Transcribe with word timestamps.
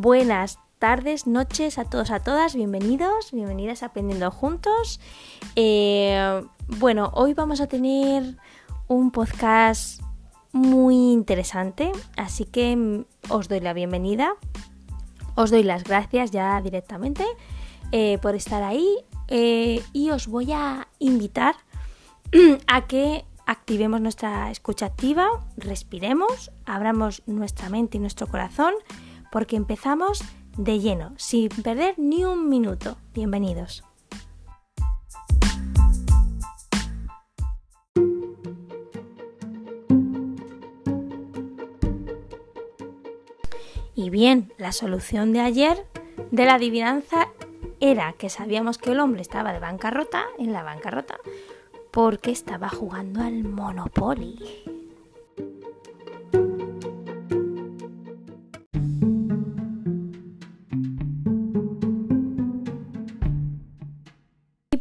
buenas 0.00 0.60
tardes, 0.78 1.26
noches 1.26 1.76
a 1.76 1.84
todos, 1.84 2.12
a 2.12 2.20
todas, 2.20 2.54
bienvenidos, 2.54 3.32
bienvenidas 3.32 3.82
a 3.82 3.86
Aprendiendo 3.86 4.30
Juntos. 4.30 5.00
Eh, 5.56 6.40
bueno, 6.68 7.10
hoy 7.14 7.34
vamos 7.34 7.60
a 7.60 7.66
tener 7.66 8.36
un 8.86 9.10
podcast 9.10 10.00
muy 10.52 10.94
interesante, 10.94 11.90
así 12.16 12.44
que 12.44 13.04
os 13.28 13.48
doy 13.48 13.58
la 13.58 13.72
bienvenida, 13.72 14.34
os 15.34 15.50
doy 15.50 15.64
las 15.64 15.82
gracias 15.82 16.30
ya 16.30 16.60
directamente 16.62 17.24
eh, 17.90 18.18
por 18.22 18.36
estar 18.36 18.62
ahí 18.62 18.88
eh, 19.26 19.82
y 19.92 20.10
os 20.10 20.28
voy 20.28 20.52
a 20.52 20.86
invitar 21.00 21.56
a 22.68 22.86
que 22.86 23.24
activemos 23.46 24.00
nuestra 24.00 24.52
escucha 24.52 24.86
activa, 24.86 25.26
respiremos, 25.56 26.52
abramos 26.66 27.24
nuestra 27.26 27.68
mente 27.68 27.96
y 27.96 28.00
nuestro 28.00 28.28
corazón, 28.28 28.74
porque 29.30 29.56
empezamos 29.56 30.22
de 30.56 30.80
lleno, 30.80 31.14
sin 31.16 31.48
perder 31.48 31.94
ni 31.98 32.24
un 32.24 32.48
minuto. 32.48 32.96
Bienvenidos. 33.14 33.84
Y 43.94 44.10
bien, 44.10 44.52
la 44.58 44.72
solución 44.72 45.32
de 45.32 45.40
ayer 45.40 45.84
de 46.30 46.44
la 46.44 46.54
adivinanza 46.54 47.28
era 47.80 48.12
que 48.12 48.30
sabíamos 48.30 48.78
que 48.78 48.92
el 48.92 49.00
hombre 49.00 49.22
estaba 49.22 49.52
de 49.52 49.58
bancarrota, 49.58 50.24
en 50.38 50.52
la 50.52 50.62
bancarrota, 50.62 51.18
porque 51.90 52.30
estaba 52.30 52.68
jugando 52.68 53.20
al 53.22 53.44
Monopoly. 53.44 54.67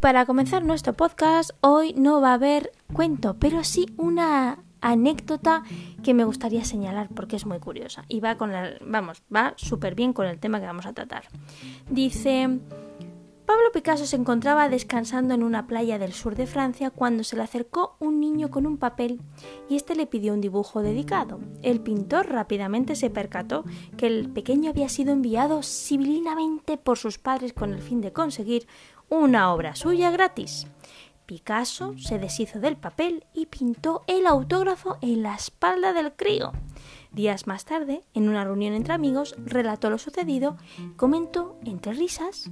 Para 0.08 0.26
comenzar 0.26 0.64
nuestro 0.64 0.94
podcast, 0.94 1.52
hoy 1.60 1.94
no 1.98 2.22
va 2.22 2.32
a 2.32 2.36
haber 2.36 2.72
cuento, 2.94 3.36
pero 3.38 3.66
sí 3.66 3.88
una 3.98 4.60
anécdota 4.80 5.64
que 6.02 6.14
me 6.14 6.24
gustaría 6.24 6.64
señalar 6.64 7.10
porque 7.14 7.36
es 7.36 7.46
muy 7.46 7.60
curiosa 7.60 8.06
y 8.08 8.22
va 8.22 8.38
con 8.38 8.54
el, 8.54 8.78
vamos, 8.86 9.22
va 9.36 9.54
súper 9.58 9.96
bien 9.96 10.14
con 10.14 10.26
el 10.26 10.40
tema 10.40 10.62
que 10.62 10.66
vamos 10.66 10.86
a 10.86 10.94
tratar. 10.94 11.24
Dice, 11.90 12.58
Pablo 13.48 13.72
Picasso 13.74 14.06
se 14.06 14.18
encontraba 14.18 14.68
descansando 14.68 15.34
en 15.34 15.42
una 15.42 15.68
playa 15.68 15.98
del 16.00 16.12
sur 16.12 16.36
de 16.36 16.48
Francia 16.48 16.90
cuando 16.90 17.24
se 17.24 17.38
le 17.38 17.44
acercó 17.44 17.96
un 18.00 18.20
niño 18.20 18.50
con 18.50 18.66
un 18.66 18.78
papel 18.78 19.22
y 19.70 19.78
éste 19.78 19.96
le 19.96 20.06
pidió 20.06 20.34
un 20.34 20.42
dibujo 20.42 20.82
dedicado. 20.82 21.40
El 21.62 21.80
pintor 21.80 22.30
rápidamente 22.30 22.96
se 22.96 23.10
percató 23.10 23.64
que 23.96 24.08
el 24.08 24.30
pequeño 24.30 24.70
había 24.70 24.90
sido 24.90 25.14
enviado 25.14 25.64
civilinamente 25.64 26.78
por 26.78 26.98
sus 26.98 27.20
padres 27.20 27.54
con 27.54 27.74
el 27.74 27.82
fin 27.82 28.02
de 28.02 28.12
conseguir 28.12 28.68
una 29.10 29.54
obra 29.54 29.76
suya 29.76 30.12
gratis. 30.12 30.68
Picasso 31.26 31.94
se 31.98 32.20
deshizo 32.20 32.60
del 32.60 32.78
papel 32.78 33.26
y 33.34 33.48
pintó 33.48 34.04
el 34.08 34.28
autógrafo 34.28 34.98
en 35.02 35.24
la 35.24 35.36
espalda 35.36 35.92
del 35.92 36.14
crío. 36.14 36.54
Días 37.12 37.48
más 37.48 37.66
tarde, 37.66 38.02
en 38.14 38.30
una 38.30 38.44
reunión 38.44 38.74
entre 38.74 38.94
amigos, 38.94 39.36
relató 39.38 39.90
lo 39.90 39.98
sucedido 39.98 40.56
y 40.78 40.96
comentó, 40.96 41.58
entre 41.66 41.94
risas, 41.94 42.50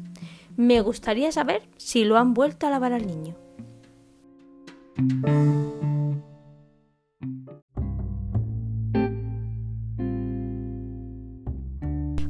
me 0.58 0.82
gustaría 0.82 1.32
saber 1.32 1.68
si 1.78 2.04
lo 2.04 2.18
han 2.18 2.34
vuelto 2.34 2.68
a 2.68 2.70
lavar 2.70 2.94
al 2.94 3.08
niño. 3.08 3.36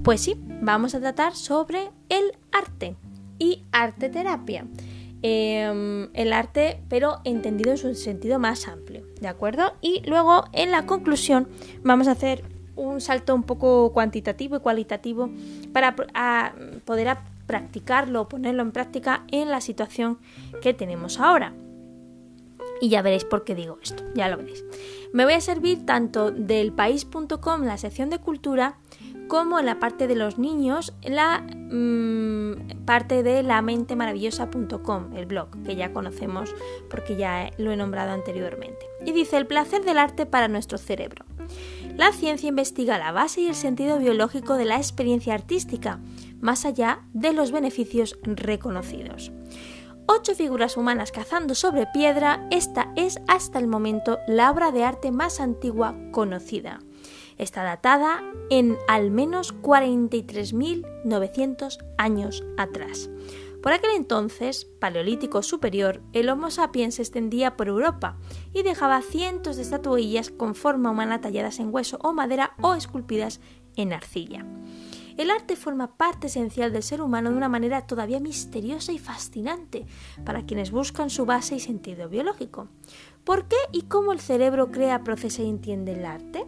Pues 0.04 0.22
sí, 0.22 0.36
vamos 0.62 0.94
a 0.94 1.00
tratar 1.00 1.36
sobre 1.36 1.92
el 2.10 2.38
arte 2.52 2.96
y 3.46 3.64
arte 3.72 4.10
terapia. 4.10 4.66
Em, 5.22 6.10
el 6.14 6.34
arte, 6.34 6.82
pero 6.90 7.20
entendido 7.24 7.72
en 7.72 7.78
su 7.78 7.94
sentido 7.96 8.38
más 8.40 8.68
amplio, 8.68 9.06
¿de 9.22 9.28
acuerdo? 9.28 9.74
Y 9.82 10.02
luego 10.06 10.46
en 10.52 10.72
la 10.72 10.86
conclusión 10.86 11.48
vamos 11.84 12.08
a 12.08 12.12
hacer 12.12 12.44
un 12.76 13.02
salto 13.02 13.34
un 13.34 13.44
poco 13.44 13.92
cuantitativo 13.94 14.58
y 14.58 14.60
cualitativo 14.60 15.30
para 15.74 15.96
poder 15.96 17.18
practicarlo, 17.48 18.28
ponerlo 18.28 18.62
en 18.62 18.72
práctica 18.72 19.24
en 19.32 19.50
la 19.50 19.62
situación 19.62 20.20
que 20.62 20.74
tenemos 20.74 21.20
ahora. 21.20 21.54
Y 22.82 22.90
ya 22.90 23.02
veréis 23.02 23.24
por 23.24 23.46
qué 23.46 23.56
digo 23.56 23.80
esto, 23.82 24.04
ya 24.16 24.28
lo 24.28 24.38
veréis. 24.38 24.64
Me 25.14 25.24
voy 25.24 25.34
a 25.34 25.42
servir 25.42 25.86
tanto 25.86 26.30
del 26.32 26.74
país.com, 26.74 27.64
la 27.64 27.78
sección 27.78 28.10
de 28.10 28.20
cultura, 28.20 28.78
como 29.28 29.60
en 29.60 29.66
la 29.66 29.80
parte 29.80 30.08
de 30.08 30.16
los 30.16 30.38
niños, 30.38 30.94
la 31.04 31.42
mm, 31.42 32.86
parte 32.86 33.24
de 33.24 33.44
la 33.44 33.62
maravillosa.com, 33.62 35.16
el 35.16 35.26
blog, 35.26 35.50
que 35.64 35.76
ya 35.76 35.94
conocemos 35.94 36.54
porque 36.90 37.16
ya 37.16 37.52
lo 37.58 37.72
he 37.72 37.78
nombrado 37.78 38.12
anteriormente. 38.12 38.86
Y 39.06 39.12
dice 39.12 39.38
el 39.38 39.48
placer 39.48 39.84
del 39.84 39.98
arte 39.98 40.26
para 40.26 40.48
nuestro 40.48 40.78
cerebro. 40.78 41.26
La 41.96 42.12
ciencia 42.12 42.50
investiga 42.50 42.98
la 42.98 43.12
base 43.12 43.42
y 43.42 43.48
el 43.48 43.56
sentido 43.56 44.00
biológico 44.00 44.56
de 44.56 44.66
la 44.66 44.78
experiencia 44.78 45.34
artística, 45.34 46.00
más 46.42 46.66
allá 46.66 47.02
de 47.14 47.34
los 47.34 47.52
beneficios 47.52 48.18
reconocidos. 48.24 49.32
Ocho 50.08 50.36
figuras 50.36 50.78
humanas 50.78 51.12
cazando 51.12 51.56
sobre 51.56 51.88
piedra, 51.88 52.48
esta 52.52 52.92
es 52.96 53.20
hasta 53.28 53.58
el 53.58 53.68
momento 53.68 54.20
la 54.28 54.52
obra 54.52 54.72
de 54.72 54.84
arte 54.84 55.12
más 55.12 55.40
antigua 55.40 55.96
conocida. 56.12 56.80
Está 57.38 57.64
datada 57.64 58.24
en 58.50 58.78
al 58.88 59.12
menos 59.12 59.54
43.900 59.62 61.78
años 61.98 62.46
atrás. 62.58 63.10
Por 63.66 63.74
aquel 63.74 63.96
entonces, 63.96 64.66
Paleolítico 64.80 65.42
Superior, 65.42 66.00
el 66.14 66.30
Homo 66.30 66.52
sapiens 66.52 66.96
se 66.96 67.02
extendía 67.02 67.58
por 67.58 67.68
Europa 67.68 68.16
y 68.54 68.62
dejaba 68.62 69.02
cientos 69.02 69.56
de 69.56 69.64
estatuillas 69.64 70.30
con 70.30 70.54
forma 70.54 70.92
humana 70.92 71.20
talladas 71.20 71.60
en 71.60 71.74
hueso 71.74 71.98
o 72.04 72.14
madera 72.14 72.54
o 72.62 72.76
esculpidas 72.76 73.40
en 73.76 73.92
arcilla. 73.92 74.46
El 75.18 75.32
arte 75.32 75.56
forma 75.56 75.98
parte 75.98 76.28
esencial 76.28 76.74
del 76.74 76.84
ser 76.84 77.02
humano 77.02 77.32
de 77.32 77.38
una 77.38 77.50
manera 77.50 77.88
todavía 77.88 78.20
misteriosa 78.20 78.92
y 78.92 79.00
fascinante 79.00 79.86
para 80.26 80.46
quienes 80.46 80.72
buscan 80.72 81.10
su 81.10 81.26
base 81.26 81.56
y 81.56 81.60
sentido 81.60 82.08
biológico. 82.08 82.68
¿Por 83.24 83.48
qué 83.48 83.58
y 83.72 83.84
cómo 83.84 84.12
el 84.12 84.20
cerebro 84.20 84.72
crea, 84.72 85.04
procesa 85.04 85.42
y 85.42 85.50
entiende 85.50 85.94
el 85.94 86.06
arte? 86.06 86.46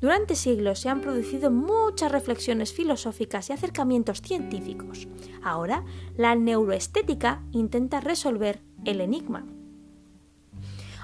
Durante 0.00 0.34
siglos 0.34 0.78
se 0.78 0.88
han 0.88 1.02
producido 1.02 1.50
muchas 1.50 2.10
reflexiones 2.10 2.72
filosóficas 2.72 3.50
y 3.50 3.52
acercamientos 3.52 4.22
científicos. 4.22 5.08
Ahora, 5.42 5.84
la 6.16 6.34
neuroestética 6.34 7.42
intenta 7.52 8.00
resolver 8.00 8.62
el 8.84 9.00
enigma. 9.00 9.46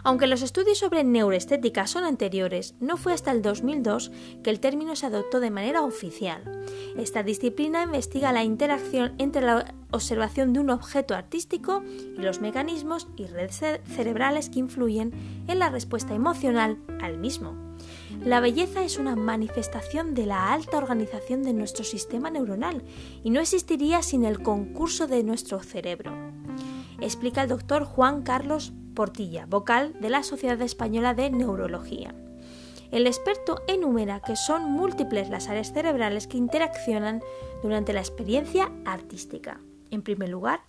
Aunque 0.03 0.29
los 0.29 0.41
estudios 0.43 0.79
sobre 0.79 1.03
neuroestética 1.03 1.89
son 1.89 2.05
anteriores, 2.05 2.77
no 2.79 2.97
fue 2.97 3.13
hasta 3.13 3.33
el 3.33 3.43
2002 3.43 4.13
que 4.45 4.51
el 4.51 4.61
término 4.61 4.95
se 4.95 5.07
adoptó 5.07 5.41
de 5.41 5.51
manera 5.51 5.83
oficial. 5.83 6.45
Esta 6.97 7.25
disciplina 7.25 7.83
investiga 7.83 8.33
la 8.33 8.45
interacción 8.45 9.15
entre 9.19 9.43
la 9.43 9.75
observación 9.91 10.53
de 10.53 10.61
un 10.61 10.71
objeto 10.71 11.17
artístico 11.17 11.83
y 11.85 12.23
los 12.23 12.41
mecanismos 12.41 13.09
y 13.17 13.27
redes 13.27 13.61
cerebrales 13.85 14.49
que 14.49 14.61
influyen 14.61 15.13
en 15.49 15.59
la 15.59 15.71
respuesta 15.71 16.15
emocional 16.15 16.79
al 17.01 17.19
mismo. 17.19 17.66
La 18.27 18.41
belleza 18.41 18.83
es 18.83 18.99
una 18.99 19.15
manifestación 19.15 20.13
de 20.13 20.27
la 20.27 20.53
alta 20.53 20.79
organización 20.79 21.45
de 21.45 21.53
nuestro 21.53 21.85
sistema 21.85 22.29
neuronal 22.29 22.83
y 23.23 23.31
no 23.31 23.39
existiría 23.39 24.03
sin 24.03 24.25
el 24.25 24.43
concurso 24.43 25.07
de 25.07 25.23
nuestro 25.23 25.61
cerebro. 25.61 26.11
Explica 27.01 27.43
el 27.43 27.49
doctor 27.49 27.85
Juan 27.85 28.23
Carlos 28.23 28.73
Portilla, 28.97 29.47
vocal 29.47 29.95
de 30.01 30.11
la 30.11 30.25
Sociedad 30.25 30.61
Española 30.61 31.15
de 31.15 31.31
Neurología. 31.31 32.17
El 32.91 33.07
experto 33.07 33.63
enumera 33.69 34.19
que 34.19 34.35
son 34.35 34.65
múltiples 34.73 35.31
las 35.31 35.47
áreas 35.49 35.73
cerebrales 35.73 36.27
que 36.27 36.37
interaccionan 36.37 37.23
durante 37.63 37.93
la 37.93 38.01
experiencia 38.01 38.73
artística. 38.85 39.61
En 39.93 40.03
primer 40.03 40.31
lugar, 40.31 40.63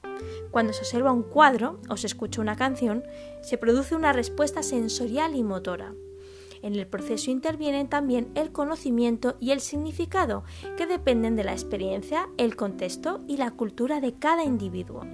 cuando 0.51 0.73
se 0.73 0.81
observa 0.81 1.11
un 1.11 1.23
cuadro 1.23 1.81
o 1.89 1.97
se 1.97 2.05
escucha 2.05 2.39
una 2.39 2.55
canción, 2.55 3.03
se 3.41 3.57
produce 3.57 3.95
una 3.95 4.13
respuesta 4.13 4.61
sensorial 4.61 5.33
y 5.33 5.41
motora. 5.41 5.95
En 6.61 6.75
el 6.75 6.87
proceso 6.87 7.31
intervienen 7.31 7.87
también 7.87 8.29
el 8.35 8.51
conocimiento 8.51 9.37
y 9.39 9.51
el 9.51 9.59
significado, 9.59 10.43
que 10.77 10.87
dependen 10.87 11.35
de 11.35 11.43
la 11.43 11.53
experiencia, 11.53 12.29
el 12.37 12.55
contexto 12.55 13.21
y 13.27 13.37
la 13.37 13.51
cultura 13.51 13.99
de 13.99 14.13
cada 14.13 14.43
individuo. 14.43 15.05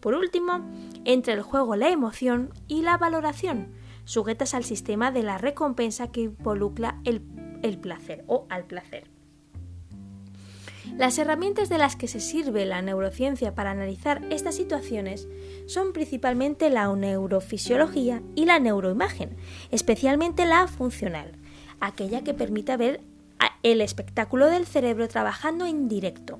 Por 0.00 0.14
último, 0.14 0.68
entre 1.04 1.34
el 1.34 1.42
juego 1.42 1.76
la 1.76 1.90
emoción 1.90 2.50
y 2.66 2.82
la 2.82 2.98
valoración, 2.98 3.72
sujetas 4.04 4.54
al 4.54 4.64
sistema 4.64 5.12
de 5.12 5.22
la 5.22 5.38
recompensa 5.38 6.10
que 6.10 6.22
involucra 6.22 7.00
el, 7.04 7.22
el 7.62 7.78
placer 7.78 8.24
o 8.26 8.46
al 8.50 8.64
placer. 8.64 9.11
Las 10.98 11.18
herramientas 11.18 11.68
de 11.68 11.78
las 11.78 11.96
que 11.96 12.06
se 12.06 12.20
sirve 12.20 12.66
la 12.66 12.82
neurociencia 12.82 13.54
para 13.54 13.70
analizar 13.70 14.22
estas 14.30 14.54
situaciones 14.54 15.26
son 15.66 15.92
principalmente 15.92 16.68
la 16.68 16.94
neurofisiología 16.94 18.22
y 18.34 18.44
la 18.44 18.58
neuroimagen, 18.58 19.36
especialmente 19.70 20.44
la 20.44 20.66
funcional, 20.68 21.32
aquella 21.80 22.22
que 22.22 22.34
permite 22.34 22.76
ver 22.76 23.00
el 23.62 23.80
espectáculo 23.80 24.46
del 24.46 24.66
cerebro 24.66 25.08
trabajando 25.08 25.66
en 25.66 25.88
directo. 25.88 26.38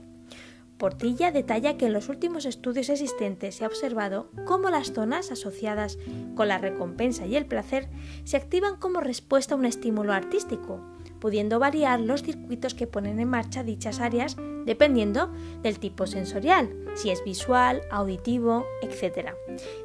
Portilla 0.77 1.31
detalla 1.31 1.79
que 1.79 1.87
en 1.87 1.93
los 1.93 2.09
últimos 2.09 2.45
estudios 2.45 2.89
existentes 2.89 3.55
se 3.55 3.65
ha 3.65 3.69
observado 3.69 4.31
cómo 4.47 4.69
las 4.69 4.93
zonas 4.93 5.31
asociadas 5.31 5.97
con 6.35 6.49
la 6.49 6.59
recompensa 6.59 7.25
y 7.25 7.37
el 7.37 7.47
placer 7.47 7.89
se 8.25 8.37
activan 8.37 8.77
como 8.77 9.01
respuesta 9.01 9.55
a 9.55 9.59
un 9.59 9.65
estímulo 9.65 10.13
artístico, 10.13 10.81
pudiendo 11.23 11.61
variar 11.61 12.01
los 12.01 12.25
circuitos 12.25 12.75
que 12.75 12.89
ponen 12.89 13.21
en 13.21 13.29
marcha 13.29 13.63
dichas 13.63 14.01
áreas 14.01 14.37
dependiendo 14.67 15.31
del 15.63 15.79
tipo 15.79 16.09
sensorial, 16.09 16.75
si 16.97 17.11
es 17.11 17.23
visual, 17.23 17.83
auditivo, 17.93 18.67
etc. 18.83 19.29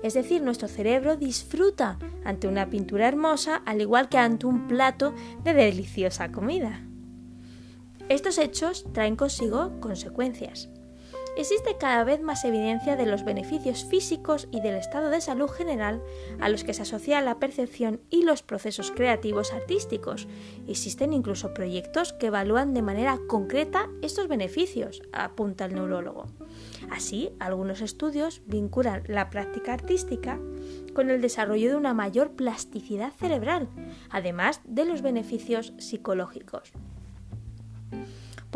Es 0.01 0.16
decir, 0.16 0.42
nuestro 0.42 0.68
cerebro 0.68 1.16
disfruta 1.16 2.00
ante 2.25 2.48
una 2.48 2.72
pintura 2.72 3.07
hermosa 3.07 3.57
al 3.68 3.81
igual 3.81 4.10
que 4.10 4.18
ante 4.18 4.48
un 4.48 4.68
plato 4.68 5.13
de 5.44 5.54
deliciosa 5.54 6.31
comida. 6.31 6.81
Estos 8.10 8.40
hechos 8.40 8.88
traen 8.92 9.16
consigo 9.16 9.80
consecuencias. 9.80 10.69
Existe 11.38 11.78
cada 11.78 12.04
vez 12.04 12.19
más 12.19 12.44
evidencia 12.45 12.95
de 12.95 13.06
los 13.06 13.24
beneficios 13.24 13.86
físicos 13.86 14.48
y 14.51 14.60
del 14.60 14.74
estado 14.74 15.12
de 15.12 15.22
salud 15.22 15.48
general 15.48 16.01
a 16.39 16.50
los 16.50 16.63
que 16.63 16.74
se 16.74 16.81
asocia 16.81 17.22
la 17.22 17.38
percepción 17.38 18.01
y 18.10 18.24
los 18.24 18.42
procesos 18.42 18.89
creativos 18.89 19.54
artísticos. 19.54 20.28
Existen 20.68 21.13
incluso 21.13 21.54
proyectos 21.54 22.12
que 22.13 22.28
evalúan 22.28 22.74
de 22.74 22.81
manera 22.81 23.19
concreta 23.28 23.88
estos 24.01 24.28
beneficios, 24.28 25.04
apunta 25.13 25.66
el 25.66 25.75
neurólogo. 25.75 26.25
Así, 26.89 27.30
algunos 27.40 27.81
estudios 27.81 28.42
vinculan 28.48 29.04
la 29.06 29.30
práctica 29.30 29.74
artística 29.74 30.40
con 30.95 31.12
el 31.12 31.22
desarrollo 31.22 31.69
de 31.69 31.75
una 31.75 31.94
mayor 31.94 32.31
plasticidad 32.31 33.13
cerebral, 33.13 33.69
además 34.10 34.62
de 34.66 34.86
los 34.86 35.04
beneficios 35.04 35.74
psicológicos. 35.78 36.74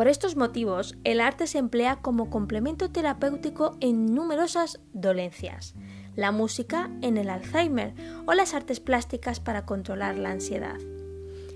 Por 0.01 0.07
estos 0.07 0.35
motivos, 0.35 0.97
el 1.03 1.21
arte 1.21 1.45
se 1.45 1.59
emplea 1.59 1.97
como 1.97 2.31
complemento 2.31 2.89
terapéutico 2.89 3.77
en 3.81 4.15
numerosas 4.15 4.79
dolencias, 4.93 5.75
la 6.15 6.31
música 6.31 6.89
en 7.03 7.17
el 7.17 7.29
Alzheimer 7.29 7.93
o 8.25 8.33
las 8.33 8.55
artes 8.55 8.79
plásticas 8.79 9.39
para 9.39 9.67
controlar 9.67 10.17
la 10.17 10.31
ansiedad. 10.31 10.79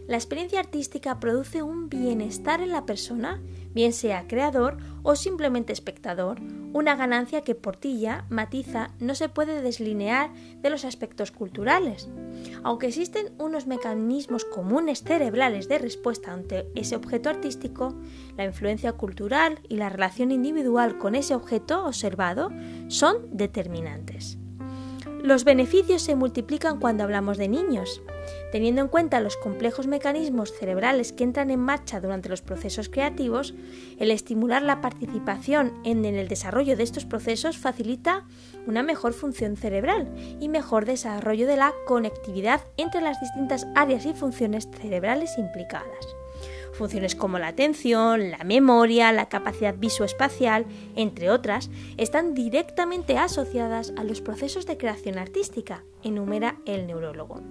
La 0.07 0.17
experiencia 0.17 0.59
artística 0.59 1.19
produce 1.19 1.63
un 1.63 1.89
bienestar 1.89 2.61
en 2.61 2.71
la 2.71 2.85
persona, 2.85 3.41
bien 3.73 3.91
sea 3.91 4.27
creador 4.27 4.77
o 5.01 5.15
simplemente 5.15 5.73
espectador, 5.73 6.39
una 6.73 6.95
ganancia 6.95 7.41
que 7.41 7.55
Portilla 7.55 8.25
matiza 8.29 8.91
no 8.99 9.15
se 9.15 9.29
puede 9.29 9.63
deslinear 9.63 10.31
de 10.61 10.69
los 10.69 10.85
aspectos 10.85 11.31
culturales. 11.31 12.07
Aunque 12.63 12.87
existen 12.87 13.33
unos 13.39 13.65
mecanismos 13.65 14.45
comunes 14.45 15.01
cerebrales 15.01 15.67
de 15.69 15.79
respuesta 15.79 16.33
ante 16.33 16.67
ese 16.75 16.95
objeto 16.95 17.29
artístico, 17.29 17.95
la 18.37 18.45
influencia 18.45 18.91
cultural 18.91 19.59
y 19.69 19.77
la 19.77 19.89
relación 19.89 20.31
individual 20.31 20.99
con 20.99 21.15
ese 21.15 21.33
objeto 21.33 21.85
observado 21.85 22.51
son 22.89 23.17
determinantes. 23.31 24.37
Los 25.25 25.43
beneficios 25.43 26.03
se 26.03 26.15
multiplican 26.15 26.79
cuando 26.79 27.03
hablamos 27.03 27.39
de 27.39 27.47
niños. 27.47 28.03
Teniendo 28.51 28.81
en 28.81 28.87
cuenta 28.87 29.19
los 29.21 29.37
complejos 29.37 29.87
mecanismos 29.87 30.53
cerebrales 30.53 31.13
que 31.13 31.23
entran 31.23 31.49
en 31.49 31.59
marcha 31.59 31.99
durante 31.99 32.29
los 32.29 32.43
procesos 32.43 32.89
creativos, 32.89 33.55
el 33.97 34.11
estimular 34.11 34.61
la 34.61 34.81
participación 34.81 35.73
en 35.83 36.05
el 36.05 36.27
desarrollo 36.27 36.77
de 36.77 36.83
estos 36.83 37.05
procesos 37.05 37.57
facilita 37.57 38.27
una 38.67 38.83
mejor 38.83 39.13
función 39.13 39.57
cerebral 39.57 40.13
y 40.39 40.47
mejor 40.47 40.85
desarrollo 40.85 41.47
de 41.47 41.57
la 41.57 41.73
conectividad 41.87 42.61
entre 42.77 43.01
las 43.01 43.19
distintas 43.19 43.65
áreas 43.73 44.05
y 44.05 44.13
funciones 44.13 44.69
cerebrales 44.79 45.39
implicadas. 45.39 46.15
Funciones 46.77 47.15
como 47.15 47.39
la 47.39 47.47
atención, 47.47 48.31
la 48.31 48.43
memoria, 48.43 49.13
la 49.13 49.29
capacidad 49.29 49.75
visoespacial, 49.75 50.65
entre 50.97 51.29
otras, 51.29 51.69
están 51.95 52.33
directamente 52.33 53.17
asociadas 53.17 53.93
a 53.95 54.03
los 54.03 54.19
procesos 54.19 54.65
de 54.65 54.77
creación 54.77 55.17
artística, 55.17 55.85
enumera 56.03 56.57
el 56.65 56.85
neurólogo. 56.85 57.41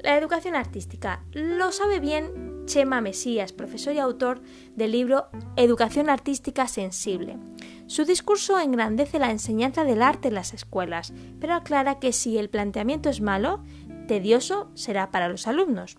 La 0.00 0.18
educación 0.18 0.56
artística 0.56 1.24
lo 1.32 1.70
sabe 1.70 2.00
bien 2.00 2.64
Chema 2.66 3.00
Mesías, 3.00 3.52
profesor 3.52 3.94
y 3.94 4.00
autor 4.00 4.42
del 4.74 4.90
libro 4.90 5.28
Educación 5.56 6.10
Artística 6.10 6.66
Sensible. 6.66 7.38
Su 7.86 8.04
discurso 8.04 8.58
engrandece 8.58 9.20
la 9.20 9.30
enseñanza 9.30 9.84
del 9.84 10.02
arte 10.02 10.28
en 10.28 10.34
las 10.34 10.54
escuelas, 10.54 11.12
pero 11.38 11.54
aclara 11.54 12.00
que 12.00 12.12
si 12.12 12.36
el 12.36 12.50
planteamiento 12.50 13.08
es 13.10 13.20
malo, 13.20 13.62
tedioso 14.08 14.70
será 14.74 15.12
para 15.12 15.28
los 15.28 15.46
alumnos 15.46 15.98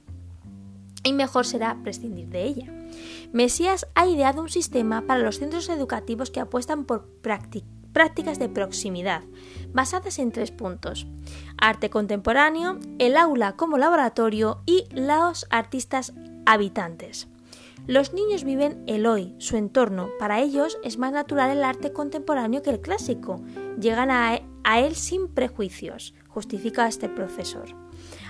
y 1.05 1.13
mejor 1.13 1.45
será 1.45 1.77
prescindir 1.83 2.27
de 2.27 2.43
ella. 2.43 2.73
Mesías 3.31 3.87
ha 3.95 4.07
ideado 4.07 4.41
un 4.41 4.49
sistema 4.49 5.05
para 5.07 5.21
los 5.21 5.37
centros 5.37 5.69
educativos 5.69 6.31
que 6.31 6.41
apuestan 6.41 6.83
por 6.83 7.07
prácticas 7.21 8.39
de 8.39 8.49
proximidad, 8.49 9.21
basadas 9.71 10.19
en 10.19 10.31
tres 10.31 10.51
puntos. 10.51 11.07
Arte 11.57 11.89
contemporáneo, 11.89 12.79
el 12.99 13.15
aula 13.15 13.55
como 13.55 13.77
laboratorio 13.77 14.61
y 14.65 14.85
los 14.91 15.47
artistas 15.49 16.13
habitantes. 16.45 17.27
Los 17.87 18.13
niños 18.13 18.43
viven 18.43 18.83
el 18.87 19.05
hoy, 19.05 19.35
su 19.37 19.57
entorno. 19.57 20.09
Para 20.17 20.39
ellos 20.41 20.79
es 20.83 20.97
más 20.97 21.13
natural 21.13 21.51
el 21.51 21.63
arte 21.63 21.93
contemporáneo 21.93 22.63
que 22.63 22.71
el 22.71 22.81
clásico. 22.81 23.43
Llegan 23.79 24.09
a, 24.09 24.39
él 24.79 24.95
sin 24.95 25.27
prejuicios, 25.27 26.15
justifica 26.27 26.87
este 26.87 27.09
profesor. 27.09 27.84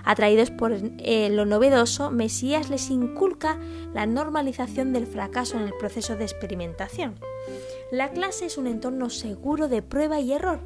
Atraídos 0.05 0.51
por 0.51 0.71
eh, 0.73 1.29
lo 1.31 1.45
novedoso, 1.45 2.11
Mesías 2.11 2.69
les 2.69 2.91
inculca 2.91 3.57
la 3.93 4.05
normalización 4.05 4.93
del 4.93 5.07
fracaso 5.07 5.57
en 5.57 5.63
el 5.63 5.73
proceso 5.73 6.15
de 6.15 6.23
experimentación. 6.23 7.15
La 7.91 8.09
clase 8.11 8.45
es 8.45 8.57
un 8.57 8.67
entorno 8.67 9.09
seguro 9.09 9.67
de 9.67 9.81
prueba 9.81 10.19
y 10.19 10.31
error. 10.31 10.59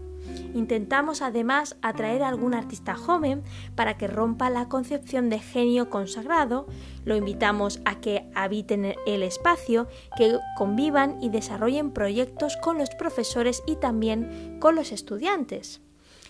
Intentamos 0.54 1.22
además 1.22 1.78
atraer 1.82 2.22
a 2.24 2.28
algún 2.28 2.54
artista 2.54 2.96
joven 2.96 3.42
para 3.76 3.98
que 3.98 4.08
rompa 4.08 4.50
la 4.50 4.68
concepción 4.68 5.30
de 5.30 5.40
genio 5.40 5.90
consagrado, 5.90 6.68
lo 7.06 7.16
invitamos 7.16 7.80
a 7.86 8.00
que 8.02 8.30
habiten 8.36 8.96
el 9.08 9.24
espacio, 9.24 9.88
que 10.18 10.38
convivan 10.58 11.18
y 11.22 11.30
desarrollen 11.30 11.92
proyectos 11.92 12.58
con 12.58 12.78
los 12.78 12.90
profesores 12.90 13.64
y 13.66 13.78
también 13.78 14.58
con 14.60 14.76
los 14.76 14.92
estudiantes 14.92 15.82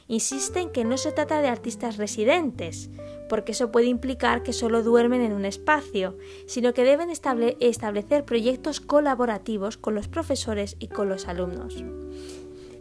insisten 0.09 0.71
que 0.71 0.83
no 0.83 0.97
se 0.97 1.13
trata 1.13 1.41
de 1.41 1.47
artistas 1.47 1.95
residentes, 1.95 2.89
porque 3.29 3.53
eso 3.53 3.71
puede 3.71 3.85
implicar 3.85 4.43
que 4.43 4.51
solo 4.51 4.83
duermen 4.83 5.21
en 5.21 5.33
un 5.33 5.45
espacio, 5.45 6.17
sino 6.47 6.73
que 6.73 6.83
deben 6.83 7.09
establecer 7.09 8.25
proyectos 8.25 8.81
colaborativos 8.81 9.77
con 9.77 9.95
los 9.95 10.09
profesores 10.09 10.75
y 10.79 10.87
con 10.87 11.07
los 11.07 11.27
alumnos. 11.27 11.85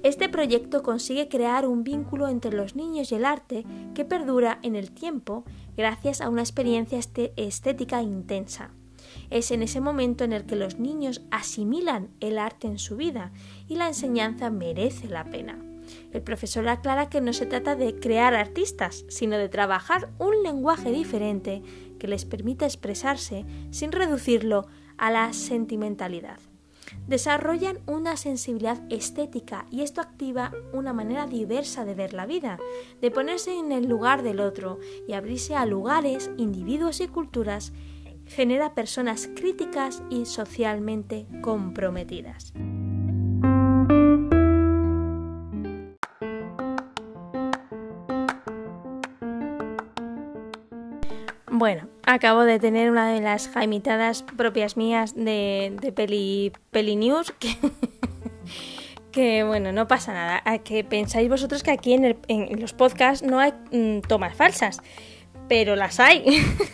Este 0.02 0.28
proyecto 0.28 0.82
consigue 0.82 1.28
crear 1.28 1.66
un 1.66 1.84
vínculo 1.84 2.28
entre 2.28 2.52
los 2.52 2.76
niños 2.76 3.12
y 3.12 3.16
el 3.16 3.24
arte 3.24 3.66
que 3.94 4.04
perdura 4.04 4.58
en 4.62 4.74
el 4.74 4.90
tiempo 4.90 5.44
gracias 5.76 6.20
a 6.20 6.30
una 6.30 6.42
experiencia 6.42 6.98
este-, 6.98 7.32
estética 7.36 8.02
intensa. 8.02 8.70
Es 9.28 9.50
en 9.50 9.62
ese 9.62 9.80
momento 9.80 10.24
en 10.24 10.32
el 10.32 10.46
que 10.46 10.56
los 10.56 10.78
niños 10.78 11.22
asimilan 11.30 12.08
el 12.20 12.38
arte 12.38 12.68
en 12.68 12.78
su 12.78 12.96
vida 12.96 13.32
y 13.68 13.76
la 13.76 13.88
enseñanza 13.88 14.50
merece 14.50 15.08
la 15.08 15.24
pena. 15.24 15.67
El 16.12 16.22
profesor 16.22 16.68
aclara 16.68 17.08
que 17.08 17.20
no 17.20 17.32
se 17.32 17.46
trata 17.46 17.76
de 17.76 17.98
crear 17.98 18.34
artistas, 18.34 19.04
sino 19.08 19.36
de 19.36 19.48
trabajar 19.48 20.10
un 20.18 20.42
lenguaje 20.42 20.90
diferente 20.90 21.62
que 21.98 22.08
les 22.08 22.24
permita 22.24 22.66
expresarse 22.66 23.44
sin 23.70 23.92
reducirlo 23.92 24.66
a 24.96 25.10
la 25.10 25.32
sentimentalidad. 25.32 26.38
Desarrollan 27.06 27.80
una 27.86 28.16
sensibilidad 28.16 28.80
estética 28.90 29.66
y 29.70 29.82
esto 29.82 30.00
activa 30.00 30.52
una 30.72 30.92
manera 30.92 31.26
diversa 31.26 31.84
de 31.84 31.94
ver 31.94 32.14
la 32.14 32.26
vida, 32.26 32.58
de 33.00 33.10
ponerse 33.10 33.58
en 33.58 33.72
el 33.72 33.86
lugar 33.86 34.22
del 34.22 34.40
otro 34.40 34.78
y 35.06 35.12
abrirse 35.12 35.54
a 35.54 35.66
lugares, 35.66 36.30
individuos 36.38 37.00
y 37.00 37.08
culturas, 37.08 37.72
genera 38.26 38.74
personas 38.74 39.28
críticas 39.34 40.02
y 40.10 40.26
socialmente 40.26 41.26
comprometidas. 41.42 42.52
Acabo 52.08 52.44
de 52.44 52.58
tener 52.58 52.90
una 52.90 53.12
de 53.12 53.20
las 53.20 53.48
jaimitadas 53.48 54.22
propias 54.22 54.78
mías 54.78 55.14
de, 55.14 55.76
de 55.78 55.92
peli, 55.92 56.52
peli 56.70 56.96
News 56.96 57.34
que, 59.12 59.44
bueno, 59.44 59.72
no 59.72 59.86
pasa 59.86 60.14
nada. 60.14 60.58
Que 60.60 60.84
pensáis 60.84 61.28
vosotros 61.28 61.62
que 61.62 61.70
aquí 61.70 61.92
en, 61.92 62.60
los 62.60 62.72
podcasts 62.72 63.26
no 63.26 63.40
hay 63.40 63.52
mm, 63.72 64.00
tomas 64.08 64.34
falsas, 64.34 64.80
pero 65.50 65.76
las 65.76 66.00
hay. 66.00 66.24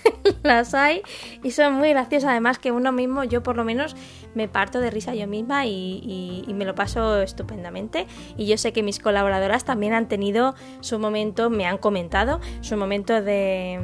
las 0.44 0.72
hay 0.72 1.02
y 1.42 1.50
son 1.50 1.74
muy 1.74 1.90
graciosas. 1.90 2.30
Además 2.30 2.60
que 2.60 2.70
uno 2.70 2.92
mismo, 2.92 3.24
yo 3.24 3.42
por 3.42 3.56
lo 3.56 3.64
menos 3.64 3.96
me 4.36 4.46
parto 4.46 4.78
de 4.78 4.90
risa 4.90 5.16
yo 5.16 5.26
misma 5.26 5.66
y, 5.66 6.44
y, 6.46 6.54
me 6.54 6.64
lo 6.64 6.76
paso 6.76 7.20
estupendamente. 7.22 8.06
Y 8.36 8.46
yo 8.46 8.56
sé 8.56 8.72
que 8.72 8.84
mis 8.84 9.00
colaboradoras 9.00 9.64
también 9.64 9.94
han 9.94 10.06
tenido 10.06 10.54
su 10.78 11.00
momento, 11.00 11.50
me 11.50 11.66
han 11.66 11.78
comentado, 11.78 12.40
su 12.60 12.76
momento 12.76 13.20
de 13.20 13.80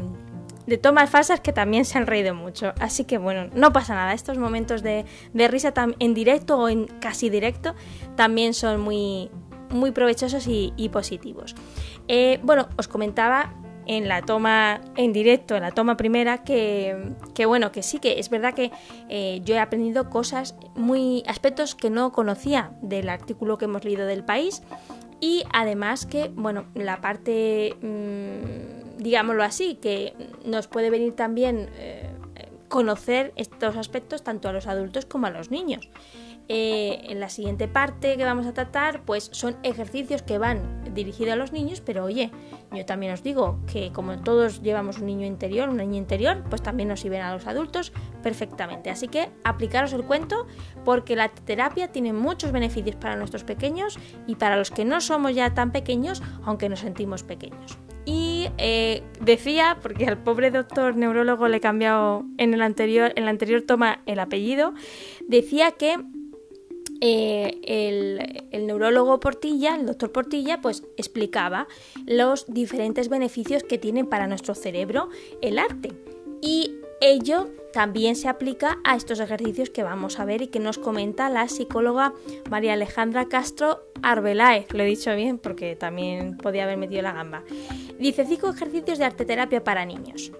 de 0.71 0.79
tomas 0.79 1.11
falsas 1.11 1.41
que 1.41 1.53
también 1.53 1.85
se 1.85 1.99
han 1.99 2.07
reído 2.07 2.33
mucho. 2.33 2.73
Así 2.79 3.05
que 3.05 3.19
bueno, 3.19 3.51
no 3.53 3.73
pasa 3.73 3.97
nada. 3.97 4.15
Estos 4.15 4.39
momentos 4.39 4.85
de, 4.85 5.05
risa 5.35 5.75
en 5.99 6.15
directo 6.15 6.59
o 6.59 6.69
en 6.69 6.87
casi 7.01 7.29
directo 7.29 7.75
también 8.15 8.55
son 8.55 8.81
muy, 8.81 9.31
muy 9.71 9.91
provechosos 9.91 10.47
y, 10.47 10.89
positivos. 10.93 11.57
Eh, 12.07 12.39
bueno, 12.45 12.69
os 12.79 12.87
comentaba 12.87 13.53
en 13.87 14.07
la 14.07 14.23
toma 14.23 14.81
en 14.95 15.13
directo, 15.13 15.57
en 15.57 15.63
la 15.63 15.73
toma 15.73 15.97
primera, 15.97 16.45
que, 16.45 17.17
bueno, 17.47 17.73
que 17.73 17.83
sí, 17.83 17.99
que 17.99 18.21
es 18.21 18.31
verdad 18.31 18.55
que 18.55 18.71
eh, 19.09 19.41
yo 19.45 19.57
he 19.57 19.59
aprendido 19.59 20.09
cosas, 20.09 20.55
muy 20.77 21.25
aspectos 21.27 21.75
que 21.75 21.91
no 21.91 22.13
conocía 22.13 22.71
del 22.81 23.09
artículo 23.09 23.59
que 23.59 23.65
hemos 23.65 23.85
leído 23.85 24.07
del 24.07 24.23
país 24.23 24.63
y 25.21 25.43
además 25.53 26.07
que, 26.07 26.31
bueno, 26.35 26.67
la 26.75 27.01
parte, 27.01 27.77
mm, 27.83 28.80
digámoslo 29.01 29.43
así, 29.43 29.77
que 29.77 30.15
nos 30.45 30.69
puede 30.69 30.91
venir 30.91 31.15
también 31.15 31.69
eh, 31.75 32.11
conocer 32.69 33.33
estos 33.37 33.77
aspectos 33.77 34.23
tanto 34.23 34.49
a 34.49 34.53
los 34.53 34.67
adultos 34.67 35.05
como 35.05 35.27
a 35.27 35.31
los 35.31 35.51
niños. 35.51 35.91
Eh, 36.53 37.03
en 37.09 37.21
la 37.21 37.29
siguiente 37.29 37.69
parte 37.69 38.17
que 38.17 38.25
vamos 38.25 38.45
a 38.45 38.53
tratar, 38.53 39.03
pues 39.05 39.31
son 39.33 39.57
ejercicios 39.63 40.23
que 40.23 40.37
van 40.37 40.83
dirigidos 40.93 41.35
a 41.35 41.37
los 41.37 41.53
niños, 41.53 41.81
pero 41.81 42.05
oye, 42.05 42.33
yo 42.73 42.85
también 42.85 43.13
os 43.13 43.23
digo 43.23 43.61
que 43.73 43.93
como 43.93 44.19
todos 44.19 44.61
llevamos 44.61 44.99
un 44.99 45.07
niño 45.07 45.27
interior, 45.27 45.69
un 45.69 45.77
niño 45.77 45.97
interior, 45.97 46.43
pues 46.51 46.61
también 46.61 46.89
nos 46.89 47.01
sirven 47.01 47.23
a 47.23 47.33
los 47.33 47.47
adultos 47.47 47.93
perfectamente. 48.25 48.91
Así 48.91 49.07
que 49.07 49.31
aplicaros 49.45 49.93
el 49.93 50.03
cuento 50.03 50.49
porque 50.85 51.15
la 51.15 51.29
terapia 51.29 51.93
tiene 51.93 52.13
muchos 52.13 52.51
beneficios 52.51 52.97
para 52.97 53.15
nuestros 53.15 53.45
pequeños 53.45 53.97
y 54.27 54.35
para 54.35 54.57
los 54.57 54.73
que 54.73 54.85
no 54.85 55.01
somos 55.01 55.37
ya 55.37 55.55
tan 55.55 55.71
pequeños, 55.71 56.21
aunque 56.45 56.69
nos 56.69 56.81
sentimos 56.81 57.23
pequeños. 57.23 57.79
Y 58.05 58.30
eh, 58.59 59.03
decía, 59.21 59.79
porque 59.83 60.07
al 60.07 60.23
pobre 60.23 60.51
doctor 60.51 60.97
neurólogo 60.97 61.49
le 61.49 61.59
he 61.59 61.61
cambiado 61.61 62.25
en 62.39 62.55
el 62.55 62.63
anterior, 62.63 63.13
en 63.17 63.25
la 63.25 63.31
anterior 63.31 63.63
toma 63.63 64.03
el 64.07 64.19
apellido, 64.21 64.75
decía 65.29 65.73
que 65.73 65.97
eh, 67.01 67.61
el, 68.53 68.67
neurólogo 68.67 69.21
Portilla, 69.21 69.75
el 69.75 69.87
doctor 69.87 70.13
Portilla, 70.13 70.61
pues 70.61 70.85
explicaba 70.97 71.67
los 72.07 72.47
diferentes 72.47 73.09
beneficios 73.09 73.63
que 73.63 73.79
tiene 73.79 74.05
para 74.05 74.27
nuestro 74.27 74.55
cerebro 74.55 75.09
el 75.41 75.59
arte. 75.59 75.93
Y 76.43 76.75
ello 77.01 77.49
también 77.73 78.17
se 78.17 78.29
aplica 78.29 78.79
a 78.85 78.97
estos 78.97 79.21
ejercicios 79.21 79.71
que 79.71 79.83
vamos 79.83 80.19
a 80.19 80.25
ver 80.25 80.43
y 80.43 80.49
que 80.49 80.59
nos 80.59 80.79
comenta 80.79 81.31
la 81.31 81.49
psicóloga 81.49 82.13
María 82.51 82.75
Alejandra 82.75 83.27
Castro 83.29 83.83
Arbeláez. 84.03 84.73
Lo 84.73 84.83
he 84.83 84.87
dicho 84.87 85.15
bien 85.15 85.39
porque 85.39 85.77
también 85.77 86.37
podía 86.37 86.65
haber 86.65 86.77
metido 86.77 87.03
la 87.03 87.13
gamba. 87.13 87.43
Dice 87.99 88.25
cinco 88.27 88.51
ejercicios 88.51 88.99
de 88.99 89.05
arte 89.05 89.25
terapia 89.25 89.63
para 89.65 89.85
niños. 89.85 90.33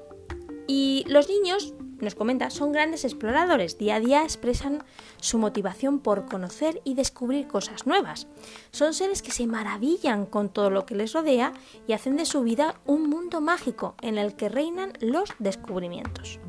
Y 0.67 1.05
los 1.09 1.29
niños 1.29 1.75
nos 2.01 2.15
comenta, 2.15 2.51
son 2.51 2.73
grandes 2.73 3.05
exploradores, 3.05 3.77
día 3.77 3.97
a 3.97 4.01
día 4.01 4.23
expresan 4.23 4.83
su 5.21 5.39
motivación 5.39 5.99
por 5.99 6.27
conocer 6.27 6.81
y 6.85 6.95
descubrir 6.95 7.47
cosas 7.47 7.87
nuevas. 7.87 8.27
Son 8.71 8.95
seres 8.95 9.23
que 9.23 9.33
se 9.33 9.47
maravillan 9.47 10.27
con 10.27 10.49
todo 10.49 10.71
lo 10.71 10.87
que 10.87 10.95
les 10.95 11.13
rodea 11.13 11.53
y 11.87 11.93
hacen 11.93 12.17
de 12.17 12.25
su 12.25 12.43
vida 12.43 12.81
un 12.87 13.09
mundo 13.11 13.41
mágico 13.41 13.95
en 14.01 14.17
el 14.17 14.35
que 14.35 14.49
reinan 14.49 14.93
los 15.01 15.31
descubrimientos. 15.39 16.41